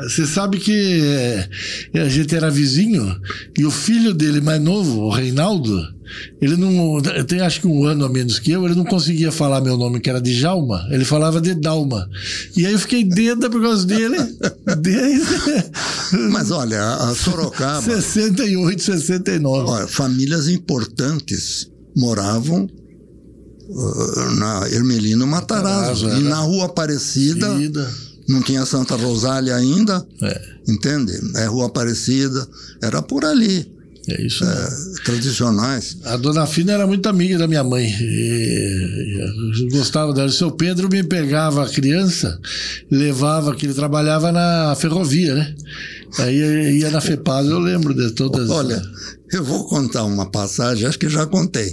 [0.02, 1.02] você sabe que
[1.94, 3.18] é, a gente era vizinho
[3.58, 5.80] e o filho dele mais novo, o Reinaldo,
[6.40, 7.00] ele não.
[7.26, 10.00] Tem acho que um ano a menos que eu, ele não conseguia falar meu nome,
[10.00, 12.08] que era de Jalma, ele falava de Dalma.
[12.56, 14.16] E aí eu fiquei deda por causa dele.
[14.80, 15.34] Desde.
[16.30, 17.82] Mas olha, a Sorocaba.
[17.82, 19.70] 68, 69.
[19.70, 22.68] Olha, famílias importantes moravam
[23.68, 26.06] uh, na Ermelino Matarazzo.
[26.06, 27.54] Matarazzo e na Rua Aparecida.
[27.54, 30.42] Vida não tinha Santa Rosália ainda, é.
[30.68, 31.12] entende?
[31.36, 32.46] É Rua Aparecida,
[32.82, 33.78] era por ali.
[34.10, 34.68] É isso é,
[35.04, 35.98] tradicionais.
[36.04, 37.94] A dona Fina era muito amiga da minha mãe.
[38.00, 40.28] E, gostava dela.
[40.28, 42.40] O seu Pedro me pegava a criança,
[42.90, 45.54] levava, que ele trabalhava na ferrovia, né?
[46.20, 48.48] Aí ia na FEPAS, eu lembro de todas.
[48.48, 48.82] Olha,
[49.30, 51.70] eu vou contar uma passagem, acho que já contei,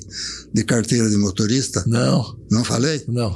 [0.53, 1.85] de carteira de motorista.
[1.87, 2.35] Não.
[2.51, 3.01] Não falei?
[3.07, 3.33] Não.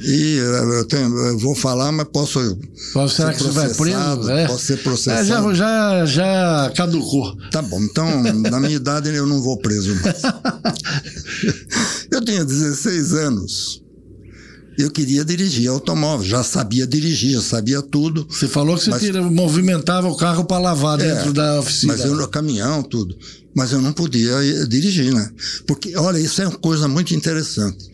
[0.00, 2.58] E eu, tenho, eu vou falar, mas posso.
[2.92, 4.30] Posso será que você vai preso?
[4.30, 4.46] É.
[4.46, 5.50] Posso ser processado.
[5.50, 7.36] É, já, já, já caducou.
[7.50, 10.22] Tá bom, então, na minha idade eu não vou preso mais.
[12.12, 13.82] eu tinha 16 anos
[14.78, 18.24] eu queria dirigir automóvel, já sabia dirigir, já sabia tudo.
[18.30, 21.94] Você falou que você mas, tira, movimentava o carro para lavar é, dentro da oficina.
[21.96, 23.18] Mas eu, caminhão, tudo.
[23.52, 25.28] Mas eu não podia eh, dirigir, né?
[25.66, 27.90] Porque, olha, isso é uma coisa muito interessante.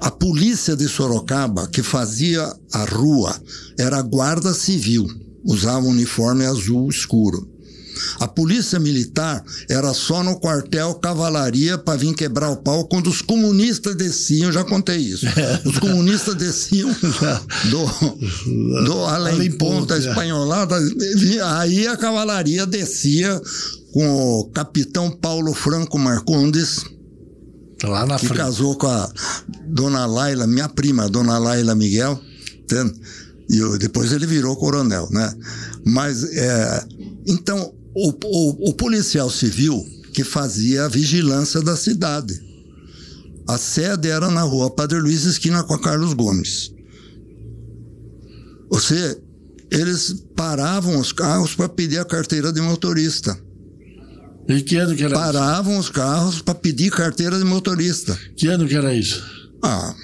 [0.00, 3.34] A polícia de Sorocaba, que fazia a rua,
[3.78, 5.06] era a guarda civil,
[5.44, 7.56] usava um uniforme azul escuro.
[8.20, 13.22] A polícia militar era só no quartel cavalaria para vir quebrar o pau quando os
[13.22, 15.26] comunistas desciam, já contei isso.
[15.64, 16.90] Os comunistas desciam
[17.70, 20.76] do, do além ponta espanholada,
[21.58, 23.40] aí a cavalaria descia
[23.92, 26.84] com o capitão Paulo Franco Marcondes,
[27.86, 28.38] Lá na que frente.
[28.38, 29.10] casou com a
[29.66, 32.20] dona Laila, minha prima, dona Laila Miguel,
[32.62, 32.94] entende?
[33.48, 35.32] E eu, depois ele virou coronel, né?
[35.84, 36.86] Mas, é,
[37.26, 42.42] então, o, o, o policial civil que fazia a vigilância da cidade.
[43.46, 46.72] A sede era na rua Padre Luiz, esquina com a Carlos Gomes.
[48.70, 49.20] Você,
[49.70, 53.38] eles paravam os carros para pedir a carteira de motorista.
[54.48, 55.80] E que ano que era Paravam isso?
[55.80, 58.18] os carros para pedir carteira de motorista.
[58.36, 59.24] Que ano que era isso?
[59.62, 59.94] Ah,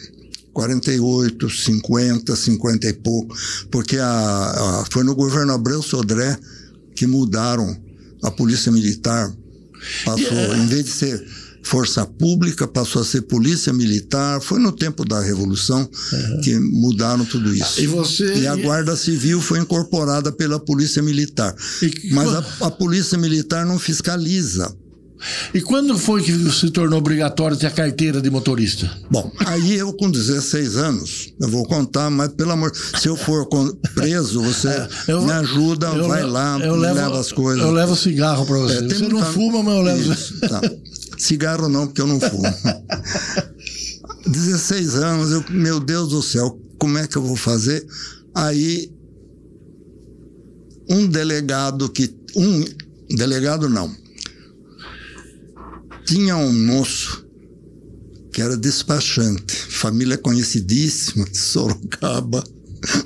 [0.53, 3.35] 48, 50, 50 e pouco.
[3.71, 6.37] Porque a, a foi no governo Abreu Sodré
[6.95, 7.77] que mudaram
[8.23, 9.33] a polícia militar.
[10.05, 10.59] Passou, yeah.
[10.59, 11.27] em vez de ser
[11.63, 14.41] força pública, passou a ser polícia militar.
[14.41, 16.41] Foi no tempo da Revolução uhum.
[16.43, 17.81] que mudaram tudo isso.
[17.81, 18.35] E, você...
[18.35, 21.55] e a Guarda Civil foi incorporada pela Polícia Militar.
[21.83, 22.13] E...
[22.13, 24.75] Mas a, a Polícia Militar não fiscaliza.
[25.55, 28.91] E quando foi que se tornou obrigatório ter a carteira de motorista?
[29.11, 33.49] Bom, aí eu com 16 anos, eu vou contar, mas pelo amor, se eu for
[33.95, 37.63] preso, você é, eu, me ajuda, vai lá, eu levo, leva as coisas.
[37.63, 38.79] Eu levo cigarro para você.
[38.79, 40.13] É, você não fuma, mas eu levo.
[40.13, 40.61] Isso, tá.
[41.23, 42.43] Cigarro não, porque eu não fumo.
[44.27, 47.87] 16 anos, eu, meu Deus do céu, como é que eu vou fazer?
[48.35, 48.93] Aí
[50.89, 52.65] um delegado que um
[53.15, 53.95] delegado não
[56.05, 57.25] tinha um moço
[58.33, 62.43] que era despachante, família conhecidíssima de Sorocaba,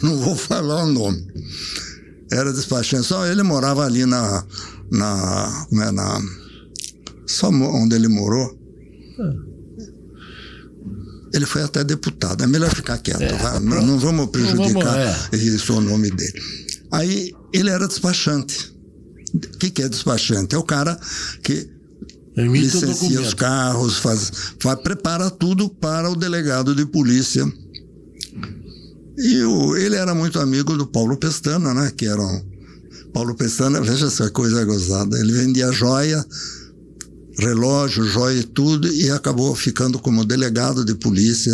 [0.02, 1.26] não vou falar o nome.
[2.30, 4.44] Era despachante, só ele morava ali na.
[4.90, 6.45] na como é, na.
[7.26, 8.58] Só onde ele morou.
[11.34, 12.44] Ele foi até deputado.
[12.44, 15.72] É melhor ficar quieto, é, não, não, vamos prejudicar não vamos, é.
[15.72, 16.42] o nome dele.
[16.90, 18.74] Aí ele era despachante.
[19.34, 20.54] O que, que é despachante?
[20.54, 20.98] É o cara
[21.42, 21.68] que
[22.36, 27.44] licencia os carros, faz, faz, prepara tudo para o delegado de polícia.
[29.18, 31.92] E o, ele era muito amigo do Paulo Pestana, né?
[31.96, 32.44] Que era um,
[33.12, 35.18] Paulo Pestana, veja essa coisa gozada.
[35.18, 36.24] Ele vendia joia,
[37.38, 41.52] relógio, joia e tudo, e acabou ficando como delegado de polícia.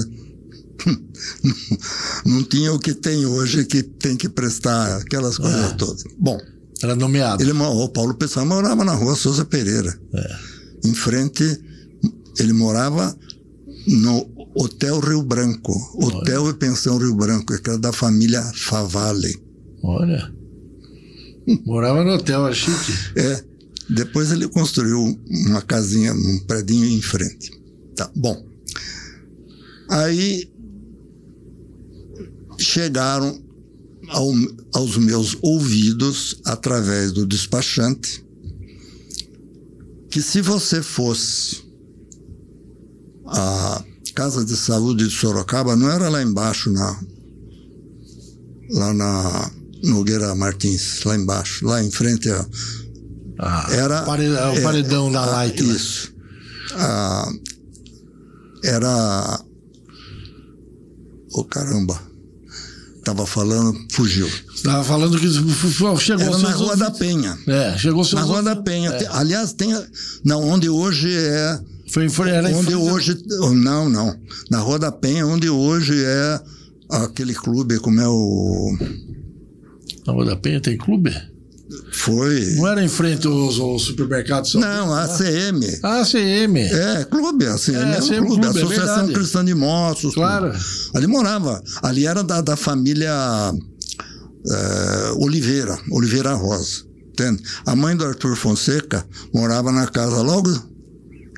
[2.27, 5.75] Não tinha o que tem hoje, que tem que prestar aquelas coisas é.
[5.75, 6.05] todas.
[6.19, 6.39] Bom.
[6.83, 7.41] Era nomeado.
[7.41, 9.97] Ele, o Paulo Pestana morava na rua Souza Pereira.
[10.15, 10.53] É
[10.85, 11.45] em frente,
[12.39, 13.17] ele morava
[13.87, 16.51] no Hotel Rio Branco, Hotel Olha.
[16.51, 19.41] e Pensão Rio Branco, que era da família Favale.
[19.83, 20.33] Olha.
[21.65, 22.93] Morava no hotel, é chique.
[23.17, 23.45] É.
[23.95, 27.51] Depois ele construiu uma casinha, um predinho em frente.
[27.95, 28.45] Tá, bom.
[29.91, 30.51] Aí
[32.59, 33.43] chegaram
[34.09, 34.33] ao,
[34.75, 38.25] aos meus ouvidos, através do despachante,
[40.11, 41.63] que se você fosse
[43.27, 47.01] a Casa de Saúde de Sorocaba, não era lá embaixo, na,
[48.71, 49.51] lá na
[49.83, 52.47] Nogueira Martins, lá embaixo, lá em frente a.
[53.43, 55.63] Ah, era, paredão, o é, paredão da Light.
[55.63, 55.75] Né?
[55.75, 56.15] Isso.
[56.75, 57.31] Ah,
[58.65, 59.41] era.
[61.35, 62.13] Oh, caramba
[63.03, 64.29] estava falando, fugiu.
[64.55, 65.29] Estava falando que
[65.99, 67.37] chegou Era na Rua da Penha.
[67.49, 68.91] É, chegou Na Rua da Penha.
[68.91, 69.07] É.
[69.11, 69.71] Aliás, tem.
[70.25, 71.61] Não, onde hoje é.
[71.89, 73.21] Foi, foi era onde hoje.
[73.55, 74.17] Não, não.
[74.51, 76.41] Na Rua da Penha, onde hoje é
[76.89, 78.79] aquele clube, como é o.
[80.07, 81.13] Na Rua da Penha tem clube?
[81.93, 82.55] Foi.
[82.57, 84.55] Não era em frente aos, aos supermercados?
[84.55, 85.79] Não, a ACM.
[85.83, 86.59] A ACM.
[86.59, 89.13] É, clube, a ACM É, é, um clube, Clube, é Associação verdade.
[89.13, 90.15] Cristã de Moços.
[90.15, 90.53] Claro.
[90.53, 90.97] tudo.
[90.97, 91.63] Ali morava.
[91.83, 93.13] Ali era da, da família
[94.47, 96.85] eh, Oliveira, Oliveira Rosa.
[97.13, 97.43] Entende?
[97.67, 99.05] A mãe do Arthur Fonseca
[99.35, 100.51] morava na casa logo,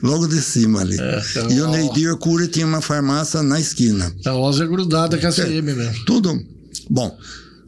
[0.03, 0.97] logo de cima ali.
[0.99, 1.71] É, então, e o.
[1.71, 4.15] Neidir Cury tinha uma farmácia na esquina.
[4.25, 6.05] A Osa é grudada com a ACM mesmo.
[6.07, 6.41] Tudo.
[6.89, 7.17] Bom,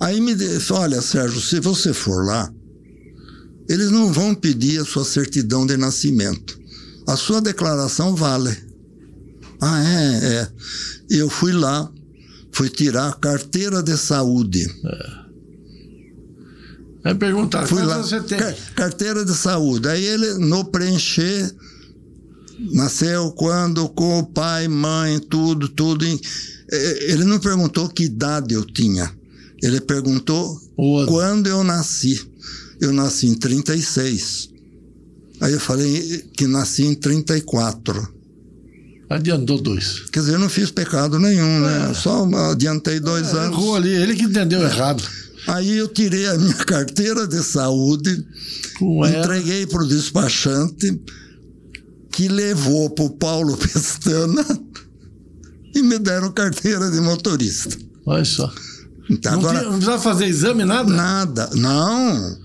[0.01, 2.51] aí me disse: olha, Sérgio, se você for lá,
[3.69, 6.59] eles não vão pedir a sua certidão de nascimento.
[7.07, 8.57] A sua declaração vale.
[9.61, 10.49] Ah, é, é.
[11.11, 11.91] Eu fui lá,
[12.53, 14.67] fui tirar a carteira de saúde.
[17.05, 18.39] Aí perguntar, Fui lá, você tem?
[18.39, 19.89] ca- carteira de saúde.
[19.89, 21.55] Aí ele, no preencher,
[22.73, 26.05] nasceu quando, com o pai, mãe, tudo, tudo.
[26.05, 29.13] eh, Ele não perguntou que idade eu tinha.
[29.63, 30.61] Ele perguntou
[31.07, 32.29] quando eu nasci.
[32.81, 34.51] Eu nasci em 36.
[35.41, 38.15] Aí eu falei que nasci em 34.
[39.09, 40.01] Adiantou dois.
[40.11, 41.95] Quer dizer, eu não fiz pecado nenhum, né?
[41.95, 43.57] Só adiantei dois É, anos.
[43.57, 45.03] errou ali, ele que entendeu errado.
[45.47, 48.27] Aí eu tirei a minha carteira de saúde,
[49.21, 51.01] entreguei para o despachante,
[52.11, 54.45] que levou para o Paulo Pestana
[55.75, 57.77] e me deram carteira de motorista.
[58.07, 58.53] Olha só.
[59.09, 60.93] Então, Não, agora, tinha- não precisava fazer exame, nada?
[60.93, 62.39] nada, não.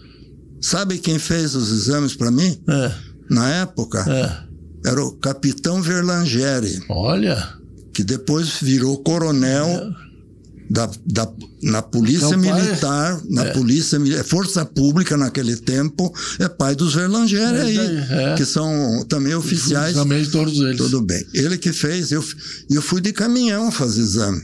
[0.61, 2.57] Sabe quem fez os exames para mim?
[2.69, 2.91] É,
[3.29, 4.89] Na época, é.
[4.89, 7.47] era o capitão Verlangeri, Olha.
[7.93, 9.91] que depois virou coronel
[10.69, 11.29] da, da,
[11.63, 13.51] na polícia Então, pai- militar, na é.
[13.53, 18.35] polícia Mili- força pública naquele tempo, é pai dos Verlangeri É, aí, é.
[18.37, 19.95] que são também oficiais.
[19.95, 20.77] Também todos eles.
[20.77, 21.25] Tudo bem.
[21.33, 22.23] Ele que fez, eu,
[22.69, 24.41] eu fui de caminhão fazer exame,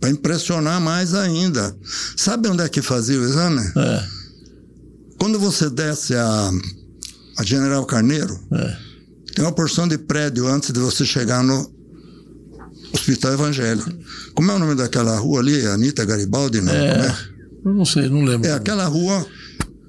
[0.00, 1.76] para impressionar mais ainda.
[2.16, 3.60] Sabe onde é que fazia o exame?
[3.76, 4.04] É,
[5.18, 6.50] Quando você desce a,
[7.38, 8.76] a General Carneiro, é.
[9.34, 11.70] tem uma porção de prédio antes de você chegar no
[12.92, 13.90] Hospital Evangélico.
[14.34, 15.66] Como é o nome daquela rua ali?
[15.66, 16.60] Anitta Garibaldi?
[16.60, 16.92] Não, É.
[16.92, 17.16] como é?
[17.64, 18.48] Eu não sei, não lembro.
[18.48, 19.26] é aquela rua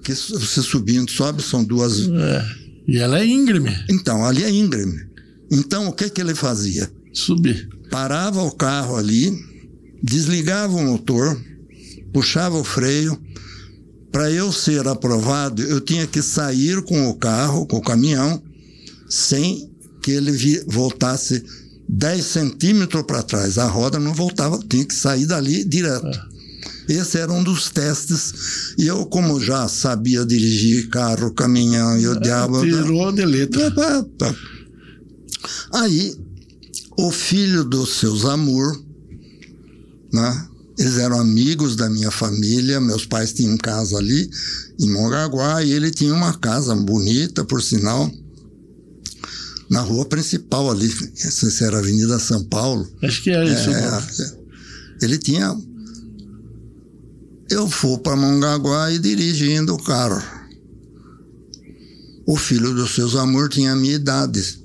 [0.03, 1.99] que você subindo, sobe, são duas.
[1.99, 2.45] É.
[2.87, 3.75] E ela é íngreme.
[3.89, 5.05] Então, ali é íngreme.
[5.51, 6.89] Então, o que, que ele fazia?
[7.13, 7.67] Subir.
[7.91, 9.31] Parava o carro ali,
[10.01, 11.39] desligava o motor,
[12.13, 13.19] puxava o freio.
[14.11, 18.41] Para eu ser aprovado, eu tinha que sair com o carro, com o caminhão,
[19.09, 19.69] sem
[20.01, 21.43] que ele voltasse
[21.89, 23.57] 10 centímetros para trás.
[23.57, 26.37] A roda não voltava, tinha que sair dali direto.
[26.87, 28.73] Esse era um dos testes.
[28.77, 32.61] E eu, como já sabia dirigir carro, caminhão e o diabo.
[32.61, 33.71] Tirou de letra.
[34.17, 34.33] Pá.
[35.73, 36.15] Aí,
[36.97, 38.81] o filho dos seus Amor,
[40.11, 40.47] né?
[40.77, 44.29] Eles eram amigos da minha família, meus pais tinham casa ali
[44.79, 48.11] em Mongaguá e ele tinha uma casa bonita, por sinal,
[49.69, 52.87] na rua principal ali, se era Avenida São Paulo.
[53.01, 53.71] Acho que é isso.
[53.71, 54.07] É, mano.
[55.01, 55.57] ele tinha.
[57.49, 60.21] Eu fui para Mongaguá e dirigindo o carro.
[62.25, 64.59] O filho dos seus amor tinha a minha idade.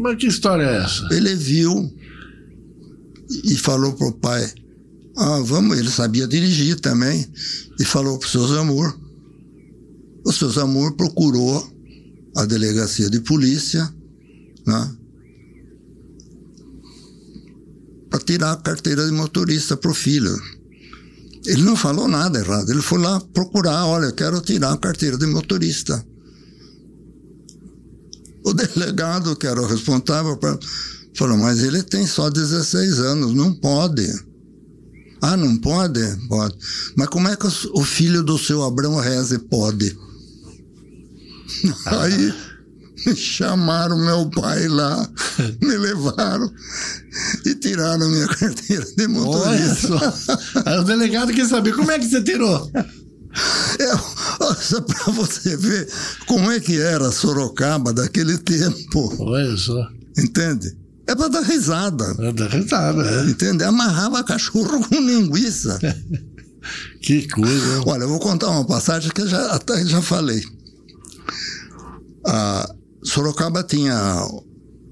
[0.00, 1.08] Mas que história é essa?
[1.12, 1.92] Ele viu
[3.44, 4.52] e falou pro pai:
[5.18, 5.76] Ah, vamos.
[5.76, 7.26] Ele sabia dirigir também.
[7.80, 8.96] E falou pro seus amor.
[10.24, 11.68] O seus amor procurou
[12.36, 13.92] a delegacia de polícia,
[14.64, 14.96] né?
[18.08, 20.40] Para tirar a carteira de motorista pro filho.
[21.46, 22.70] Ele não falou nada errado.
[22.70, 26.06] Ele foi lá procurar: Olha, eu quero tirar a carteira de motorista.
[28.44, 30.38] O delegado, que era o responsável,
[31.16, 34.27] falou: Mas ele tem só 16 anos, não pode.
[35.20, 36.00] Ah, não pode?
[36.28, 36.54] Pode.
[36.96, 39.96] Mas como é que o filho do seu Abrão Reze pode?
[41.86, 42.34] Aí
[43.06, 45.08] me chamaram meu pai lá,
[45.62, 46.52] me levaram
[47.46, 50.12] e tiraram minha carteira de Olha motorista.
[50.12, 50.38] só.
[50.66, 52.70] Aí o delegado quer saber como é que você tirou.
[53.78, 53.96] É,
[54.60, 55.88] só para você ver
[56.26, 59.88] como é que era Sorocaba daquele tempo, Olha só.
[60.18, 60.76] entende?
[61.08, 62.14] É para dar risada.
[62.18, 63.30] É da risada, é.
[63.30, 63.64] Entende?
[63.64, 65.78] Amarrava cachorro com linguiça.
[67.00, 67.82] Que coisa.
[67.86, 70.44] Olha, eu vou contar uma passagem que eu já, até já falei.
[72.26, 74.28] A Sorocaba tinha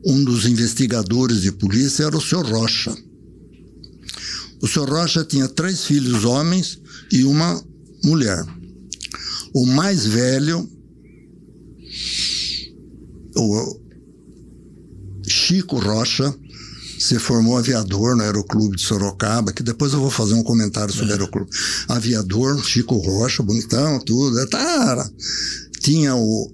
[0.06, 2.96] um dos investigadores de polícia, era o senhor Rocha.
[4.62, 6.80] O senhor Rocha tinha três filhos homens
[7.12, 7.62] e uma
[8.02, 8.42] mulher.
[9.52, 10.66] O mais velho,
[13.36, 13.85] o
[15.46, 16.34] Chico Rocha,
[16.98, 21.10] se formou aviador no Aeroclube de Sorocaba, que depois eu vou fazer um comentário sobre
[21.10, 21.12] o é.
[21.12, 21.50] Aeroclube.
[21.86, 24.40] Aviador, Chico Rocha, bonitão, tudo.
[24.40, 25.08] É, tá,
[25.78, 26.52] tinha o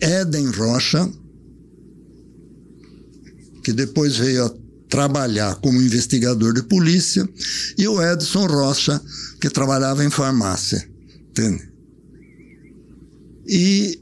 [0.00, 1.10] Éden Rocha,
[3.64, 4.54] que depois veio a
[4.88, 7.28] trabalhar como investigador de polícia,
[7.76, 9.02] e o Edson Rocha,
[9.40, 10.88] que trabalhava em farmácia.
[11.30, 11.68] Entende?
[13.44, 14.00] E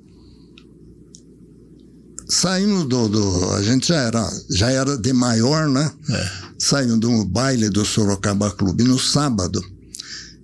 [2.38, 5.90] saímos do, do, A gente já era, já era de maior, né?
[6.08, 6.30] É.
[6.58, 9.62] Saímos do baile do Sorocaba Clube no sábado.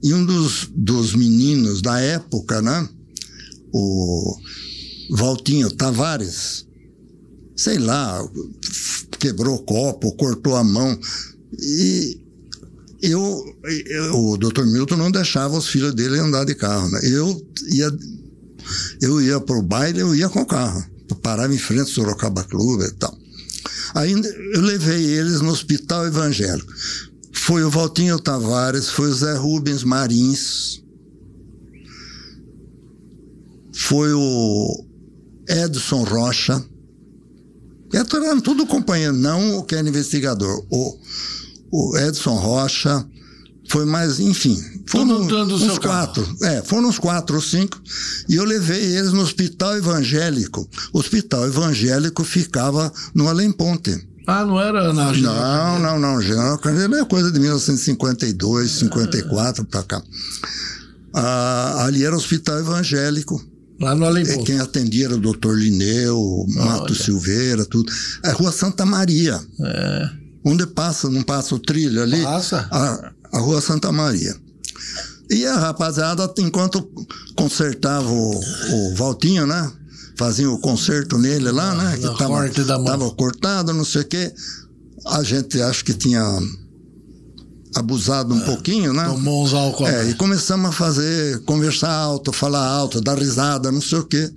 [0.02, 2.88] E um dos, dos meninos da época, né?
[3.72, 4.36] O
[5.10, 6.66] Valtinho Tavares,
[7.56, 8.22] sei lá,
[9.18, 10.98] quebrou o copo, cortou a mão.
[11.58, 12.20] E
[13.02, 16.88] eu, eu, o doutor Milton não deixava os filhos dele andar de carro.
[16.90, 17.00] Né?
[17.04, 17.92] Eu ia,
[19.00, 20.93] eu ia para o baile, eu ia com o carro.
[21.14, 23.16] Parava em frente ao Sorocaba Clube e tal.
[23.94, 26.72] Ainda eu levei eles no hospital evangélico.
[27.32, 30.82] Foi o Valtinho Tavares, foi o Zé Rubens Marins,
[33.74, 34.86] foi o
[35.48, 36.64] Edson Rocha,
[37.92, 40.64] eram tudo companheiro, não o que era investigador.
[40.70, 40.98] O,
[41.70, 43.06] o Edson Rocha,
[43.68, 44.62] foi mais, enfim.
[44.86, 46.36] Foram uns quatro.
[46.42, 47.80] É, foram uns quatro ou cinco.
[48.28, 50.68] E eu levei eles no hospital evangélico.
[50.92, 54.06] O hospital evangélico ficava no Além Ponte.
[54.26, 56.20] Ah, não era na Não, não, não.
[56.20, 60.02] General Carneiro é coisa de 1952, 54 para cá.
[61.12, 63.42] Ah, ali era o hospital evangélico.
[63.80, 67.92] Lá no Além Quem atendia era o doutor Lineu, Mato Silveira, tudo.
[68.22, 69.40] É Rua Santa Maria.
[69.60, 70.10] É.
[70.44, 72.22] Onde passa, não passa o trilho ali?
[72.22, 72.68] Passa.
[72.70, 74.34] A, a Rua Santa Maria.
[75.28, 76.88] E a rapaziada, enquanto
[77.34, 79.72] consertava o, o Valtinho, né?
[80.16, 81.96] Fazia o conserto nele lá, né?
[81.96, 82.48] Que tava,
[82.84, 84.32] tava cortado, não sei o quê.
[85.06, 86.22] A gente acho que tinha
[87.74, 89.04] abusado um é, pouquinho, né?
[89.06, 89.88] Tomou uns álcool.
[89.88, 94.30] É, e começamos a fazer, conversar alto, falar alto, dar risada, não sei o quê.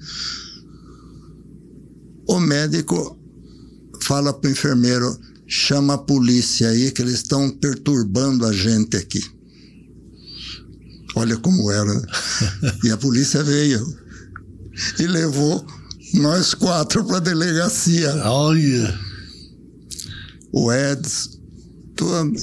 [2.27, 3.17] O médico
[4.01, 5.15] fala pro enfermeiro,
[5.47, 9.23] chama a polícia aí que eles estão perturbando a gente aqui.
[11.15, 11.93] Olha como era.
[11.93, 12.01] Né?
[12.83, 13.83] e a polícia veio
[14.99, 15.65] e levou
[16.13, 18.13] nós quatro para a delegacia.
[18.25, 18.99] Olha.
[20.51, 21.39] O Eds,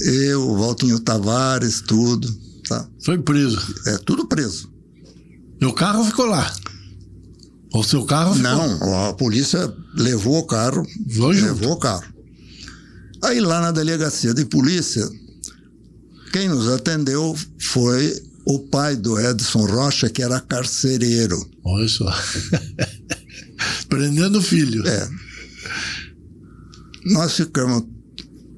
[0.01, 2.27] eu, o Valtinho Tavares, tudo.
[2.67, 2.87] Tá?
[3.03, 3.59] Foi preso.
[3.87, 4.69] É, tudo preso.
[5.63, 6.53] O carro ficou lá?
[7.73, 8.51] O seu carro ficou?
[8.51, 10.85] Não, a polícia levou o carro.
[11.41, 12.14] levou o carro.
[13.25, 15.07] Aí lá na delegacia de polícia,
[16.31, 18.13] quem nos atendeu foi
[18.45, 21.43] o pai do Edson Rocha, que era carcereiro.
[21.63, 22.13] Olha só.
[23.89, 24.87] Prendendo o filho.
[24.87, 25.09] É.
[27.05, 27.83] Nós ficamos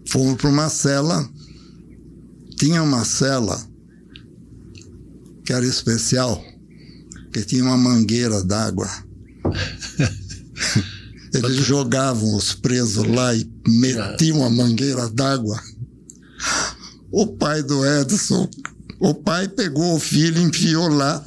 [0.08, 1.30] Fomos para uma cela.
[2.58, 3.62] Tinha uma cela
[5.46, 6.44] que era especial,
[7.32, 8.90] que tinha uma mangueira d'água.
[11.38, 15.60] Eles jogavam os presos lá e metiam a mangueira d'água.
[17.12, 18.50] O pai do Edson,
[19.00, 21.24] o pai pegou o filho, enfiou lá,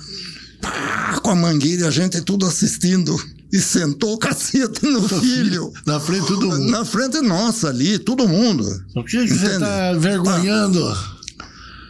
[0.60, 3.16] pá, com a mangueira a gente tudo assistindo
[3.52, 5.72] e sentou o cacete no filho.
[5.86, 6.70] Na frente todo mundo.
[6.70, 8.64] Na frente nossa ali, todo mundo.
[8.94, 10.96] O que você está vergonhando?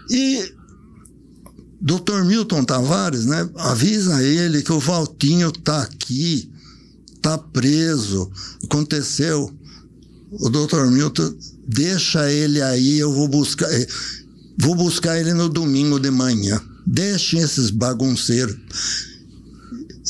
[0.08, 0.54] E
[1.80, 3.48] doutor Milton Tavares, né?
[3.56, 6.50] Avisa ele que o Valtinho tá aqui,
[7.20, 8.30] tá preso,
[8.64, 9.50] aconteceu.
[10.32, 11.34] O doutor Milton,
[11.66, 13.70] deixa ele aí, eu vou buscar.
[13.72, 13.86] Eh,
[14.58, 16.60] vou buscar ele no domingo de manhã.
[16.86, 18.56] Deixem esses bagunceiros.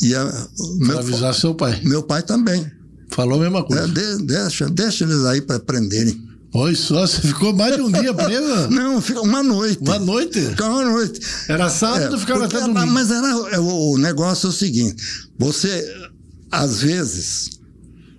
[0.01, 0.47] E a,
[0.77, 1.81] meu, avisar seu pai.
[1.83, 2.65] Meu pai também.
[3.09, 3.83] Falou a mesma coisa.
[3.83, 6.31] É, de, deixa, deixa eles aí para aprenderem.
[6.53, 8.67] Oi, só, você ficou mais de um dia preso?
[8.71, 9.79] Não, fica uma noite.
[9.81, 10.39] Uma noite?
[10.59, 11.19] uma noite.
[11.47, 12.87] Era sábado, é, ficava até domingo.
[12.87, 15.01] Mas era, é, o negócio é o seguinte,
[15.39, 16.09] você,
[16.51, 17.61] às vezes,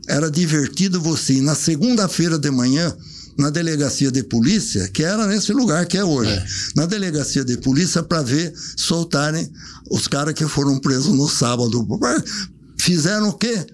[0.08, 2.94] era divertido você ir na segunda-feira de manhã
[3.36, 6.44] na delegacia de polícia, que era nesse lugar que é hoje, é.
[6.76, 9.50] na delegacia de polícia para ver soltarem
[9.90, 11.86] os caras que foram presos no sábado.
[12.76, 13.66] Fizeram o quê?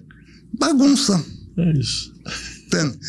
[0.57, 1.23] Bagunça.
[1.57, 2.13] É isso.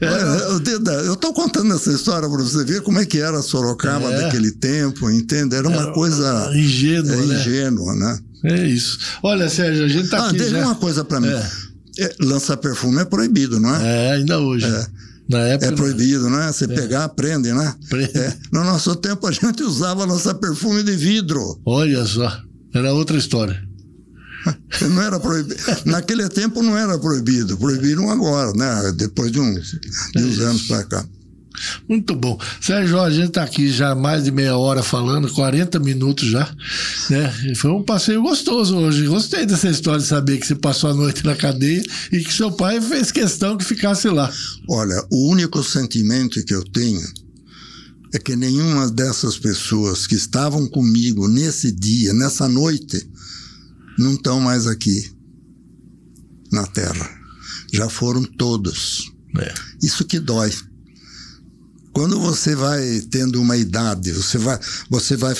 [0.00, 1.06] É.
[1.06, 4.22] Eu estou contando essa história para você ver como é que era Sorocaba é.
[4.22, 5.56] daquele tempo, entende?
[5.56, 7.40] Era uma era coisa ingênua, é, né?
[7.40, 8.18] ingênua, né?
[8.44, 8.98] É isso.
[9.22, 10.38] Olha, Sérgio, a gente está ah, aqui.
[10.38, 11.28] Deixa uma coisa para mim.
[11.28, 11.50] É.
[11.96, 13.82] É, lançar perfume é proibido, não é?
[13.82, 14.66] É, ainda hoje.
[14.66, 14.86] É.
[15.28, 16.52] Na época, é proibido, né?
[16.52, 16.68] Você é.
[16.68, 17.74] pegar, prende, né?
[17.88, 18.18] Prende.
[18.18, 18.36] É.
[18.52, 21.58] No nosso tempo a gente usava lançar perfume de vidro.
[21.64, 22.30] Olha só,
[22.74, 23.62] era outra história.
[24.90, 25.56] Não era proibido.
[25.86, 27.56] Naquele tempo não era proibido.
[27.56, 28.92] Proibiram agora, né?
[28.94, 29.80] Depois de uns,
[30.14, 31.06] de uns anos para cá.
[31.88, 32.38] Muito bom.
[32.60, 36.52] Sérgio, a gente está aqui já mais de meia hora falando, 40 minutos já.
[37.10, 37.54] Né?
[37.56, 39.06] Foi um passeio gostoso hoje.
[39.06, 41.82] Gostei dessa história de saber que você passou a noite na cadeia
[42.12, 44.32] e que seu pai fez questão que ficasse lá.
[44.68, 47.02] Olha, o único sentimento que eu tenho
[48.12, 53.08] é que nenhuma dessas pessoas que estavam comigo nesse dia, nessa noite,
[53.98, 55.10] não estão mais aqui
[56.52, 57.10] na Terra.
[57.72, 59.12] Já foram todos.
[59.36, 59.52] É.
[59.82, 60.52] Isso que dói.
[61.94, 64.58] Quando você vai tendo uma idade, você vai,
[64.90, 65.32] você vai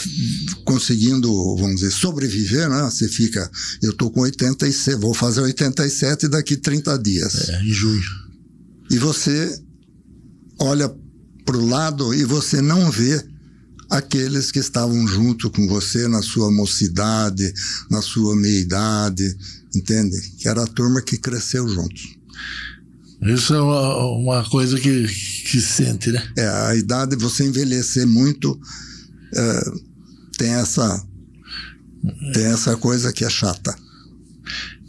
[0.64, 2.84] conseguindo, vamos dizer, sobreviver, né?
[2.84, 3.50] Você fica,
[3.82, 7.48] eu tô com 86, vou fazer 87 daqui 30 dias.
[7.48, 8.00] É, em junho.
[8.88, 9.60] E você
[10.60, 10.88] olha
[11.44, 13.20] para o lado e você não vê
[13.90, 17.52] aqueles que estavam junto com você na sua mocidade,
[17.90, 19.36] na sua meia-idade,
[19.74, 20.20] entende?
[20.38, 22.16] Que era a turma que cresceu juntos.
[23.24, 26.22] Isso é uma, uma coisa que, que sente, né?
[26.36, 28.58] É, a idade, você envelhecer muito,
[29.34, 29.64] é,
[30.36, 31.02] tem essa
[32.34, 33.74] tem essa coisa que é chata.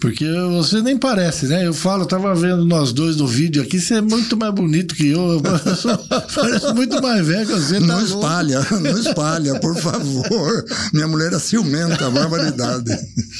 [0.05, 1.65] Porque você nem parece, né?
[1.65, 4.93] Eu falo, eu tava vendo nós dois no vídeo aqui, você é muito mais bonito
[4.93, 5.41] que eu.
[6.35, 7.79] Parece muito mais velho que você.
[7.79, 10.63] Tá não espalha, não espalha, por favor.
[10.93, 12.95] Minha mulher é ciumenta, barbaridade.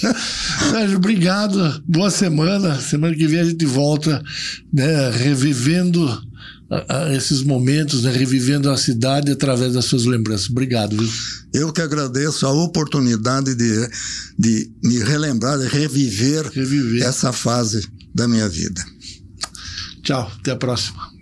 [0.72, 1.84] Sérgio, obrigado.
[1.88, 2.80] Boa semana.
[2.82, 4.24] Semana que vem a gente volta,
[4.74, 6.20] né, revivendo
[6.88, 10.50] a, a esses momentos, né, revivendo a cidade através das suas lembranças.
[10.50, 11.10] Obrigado, viu?
[11.54, 13.90] Eu que agradeço a oportunidade de,
[14.38, 18.84] de me relembrar, de reviver, reviver essa fase da minha vida.
[20.04, 21.15] Tchau, até a próxima.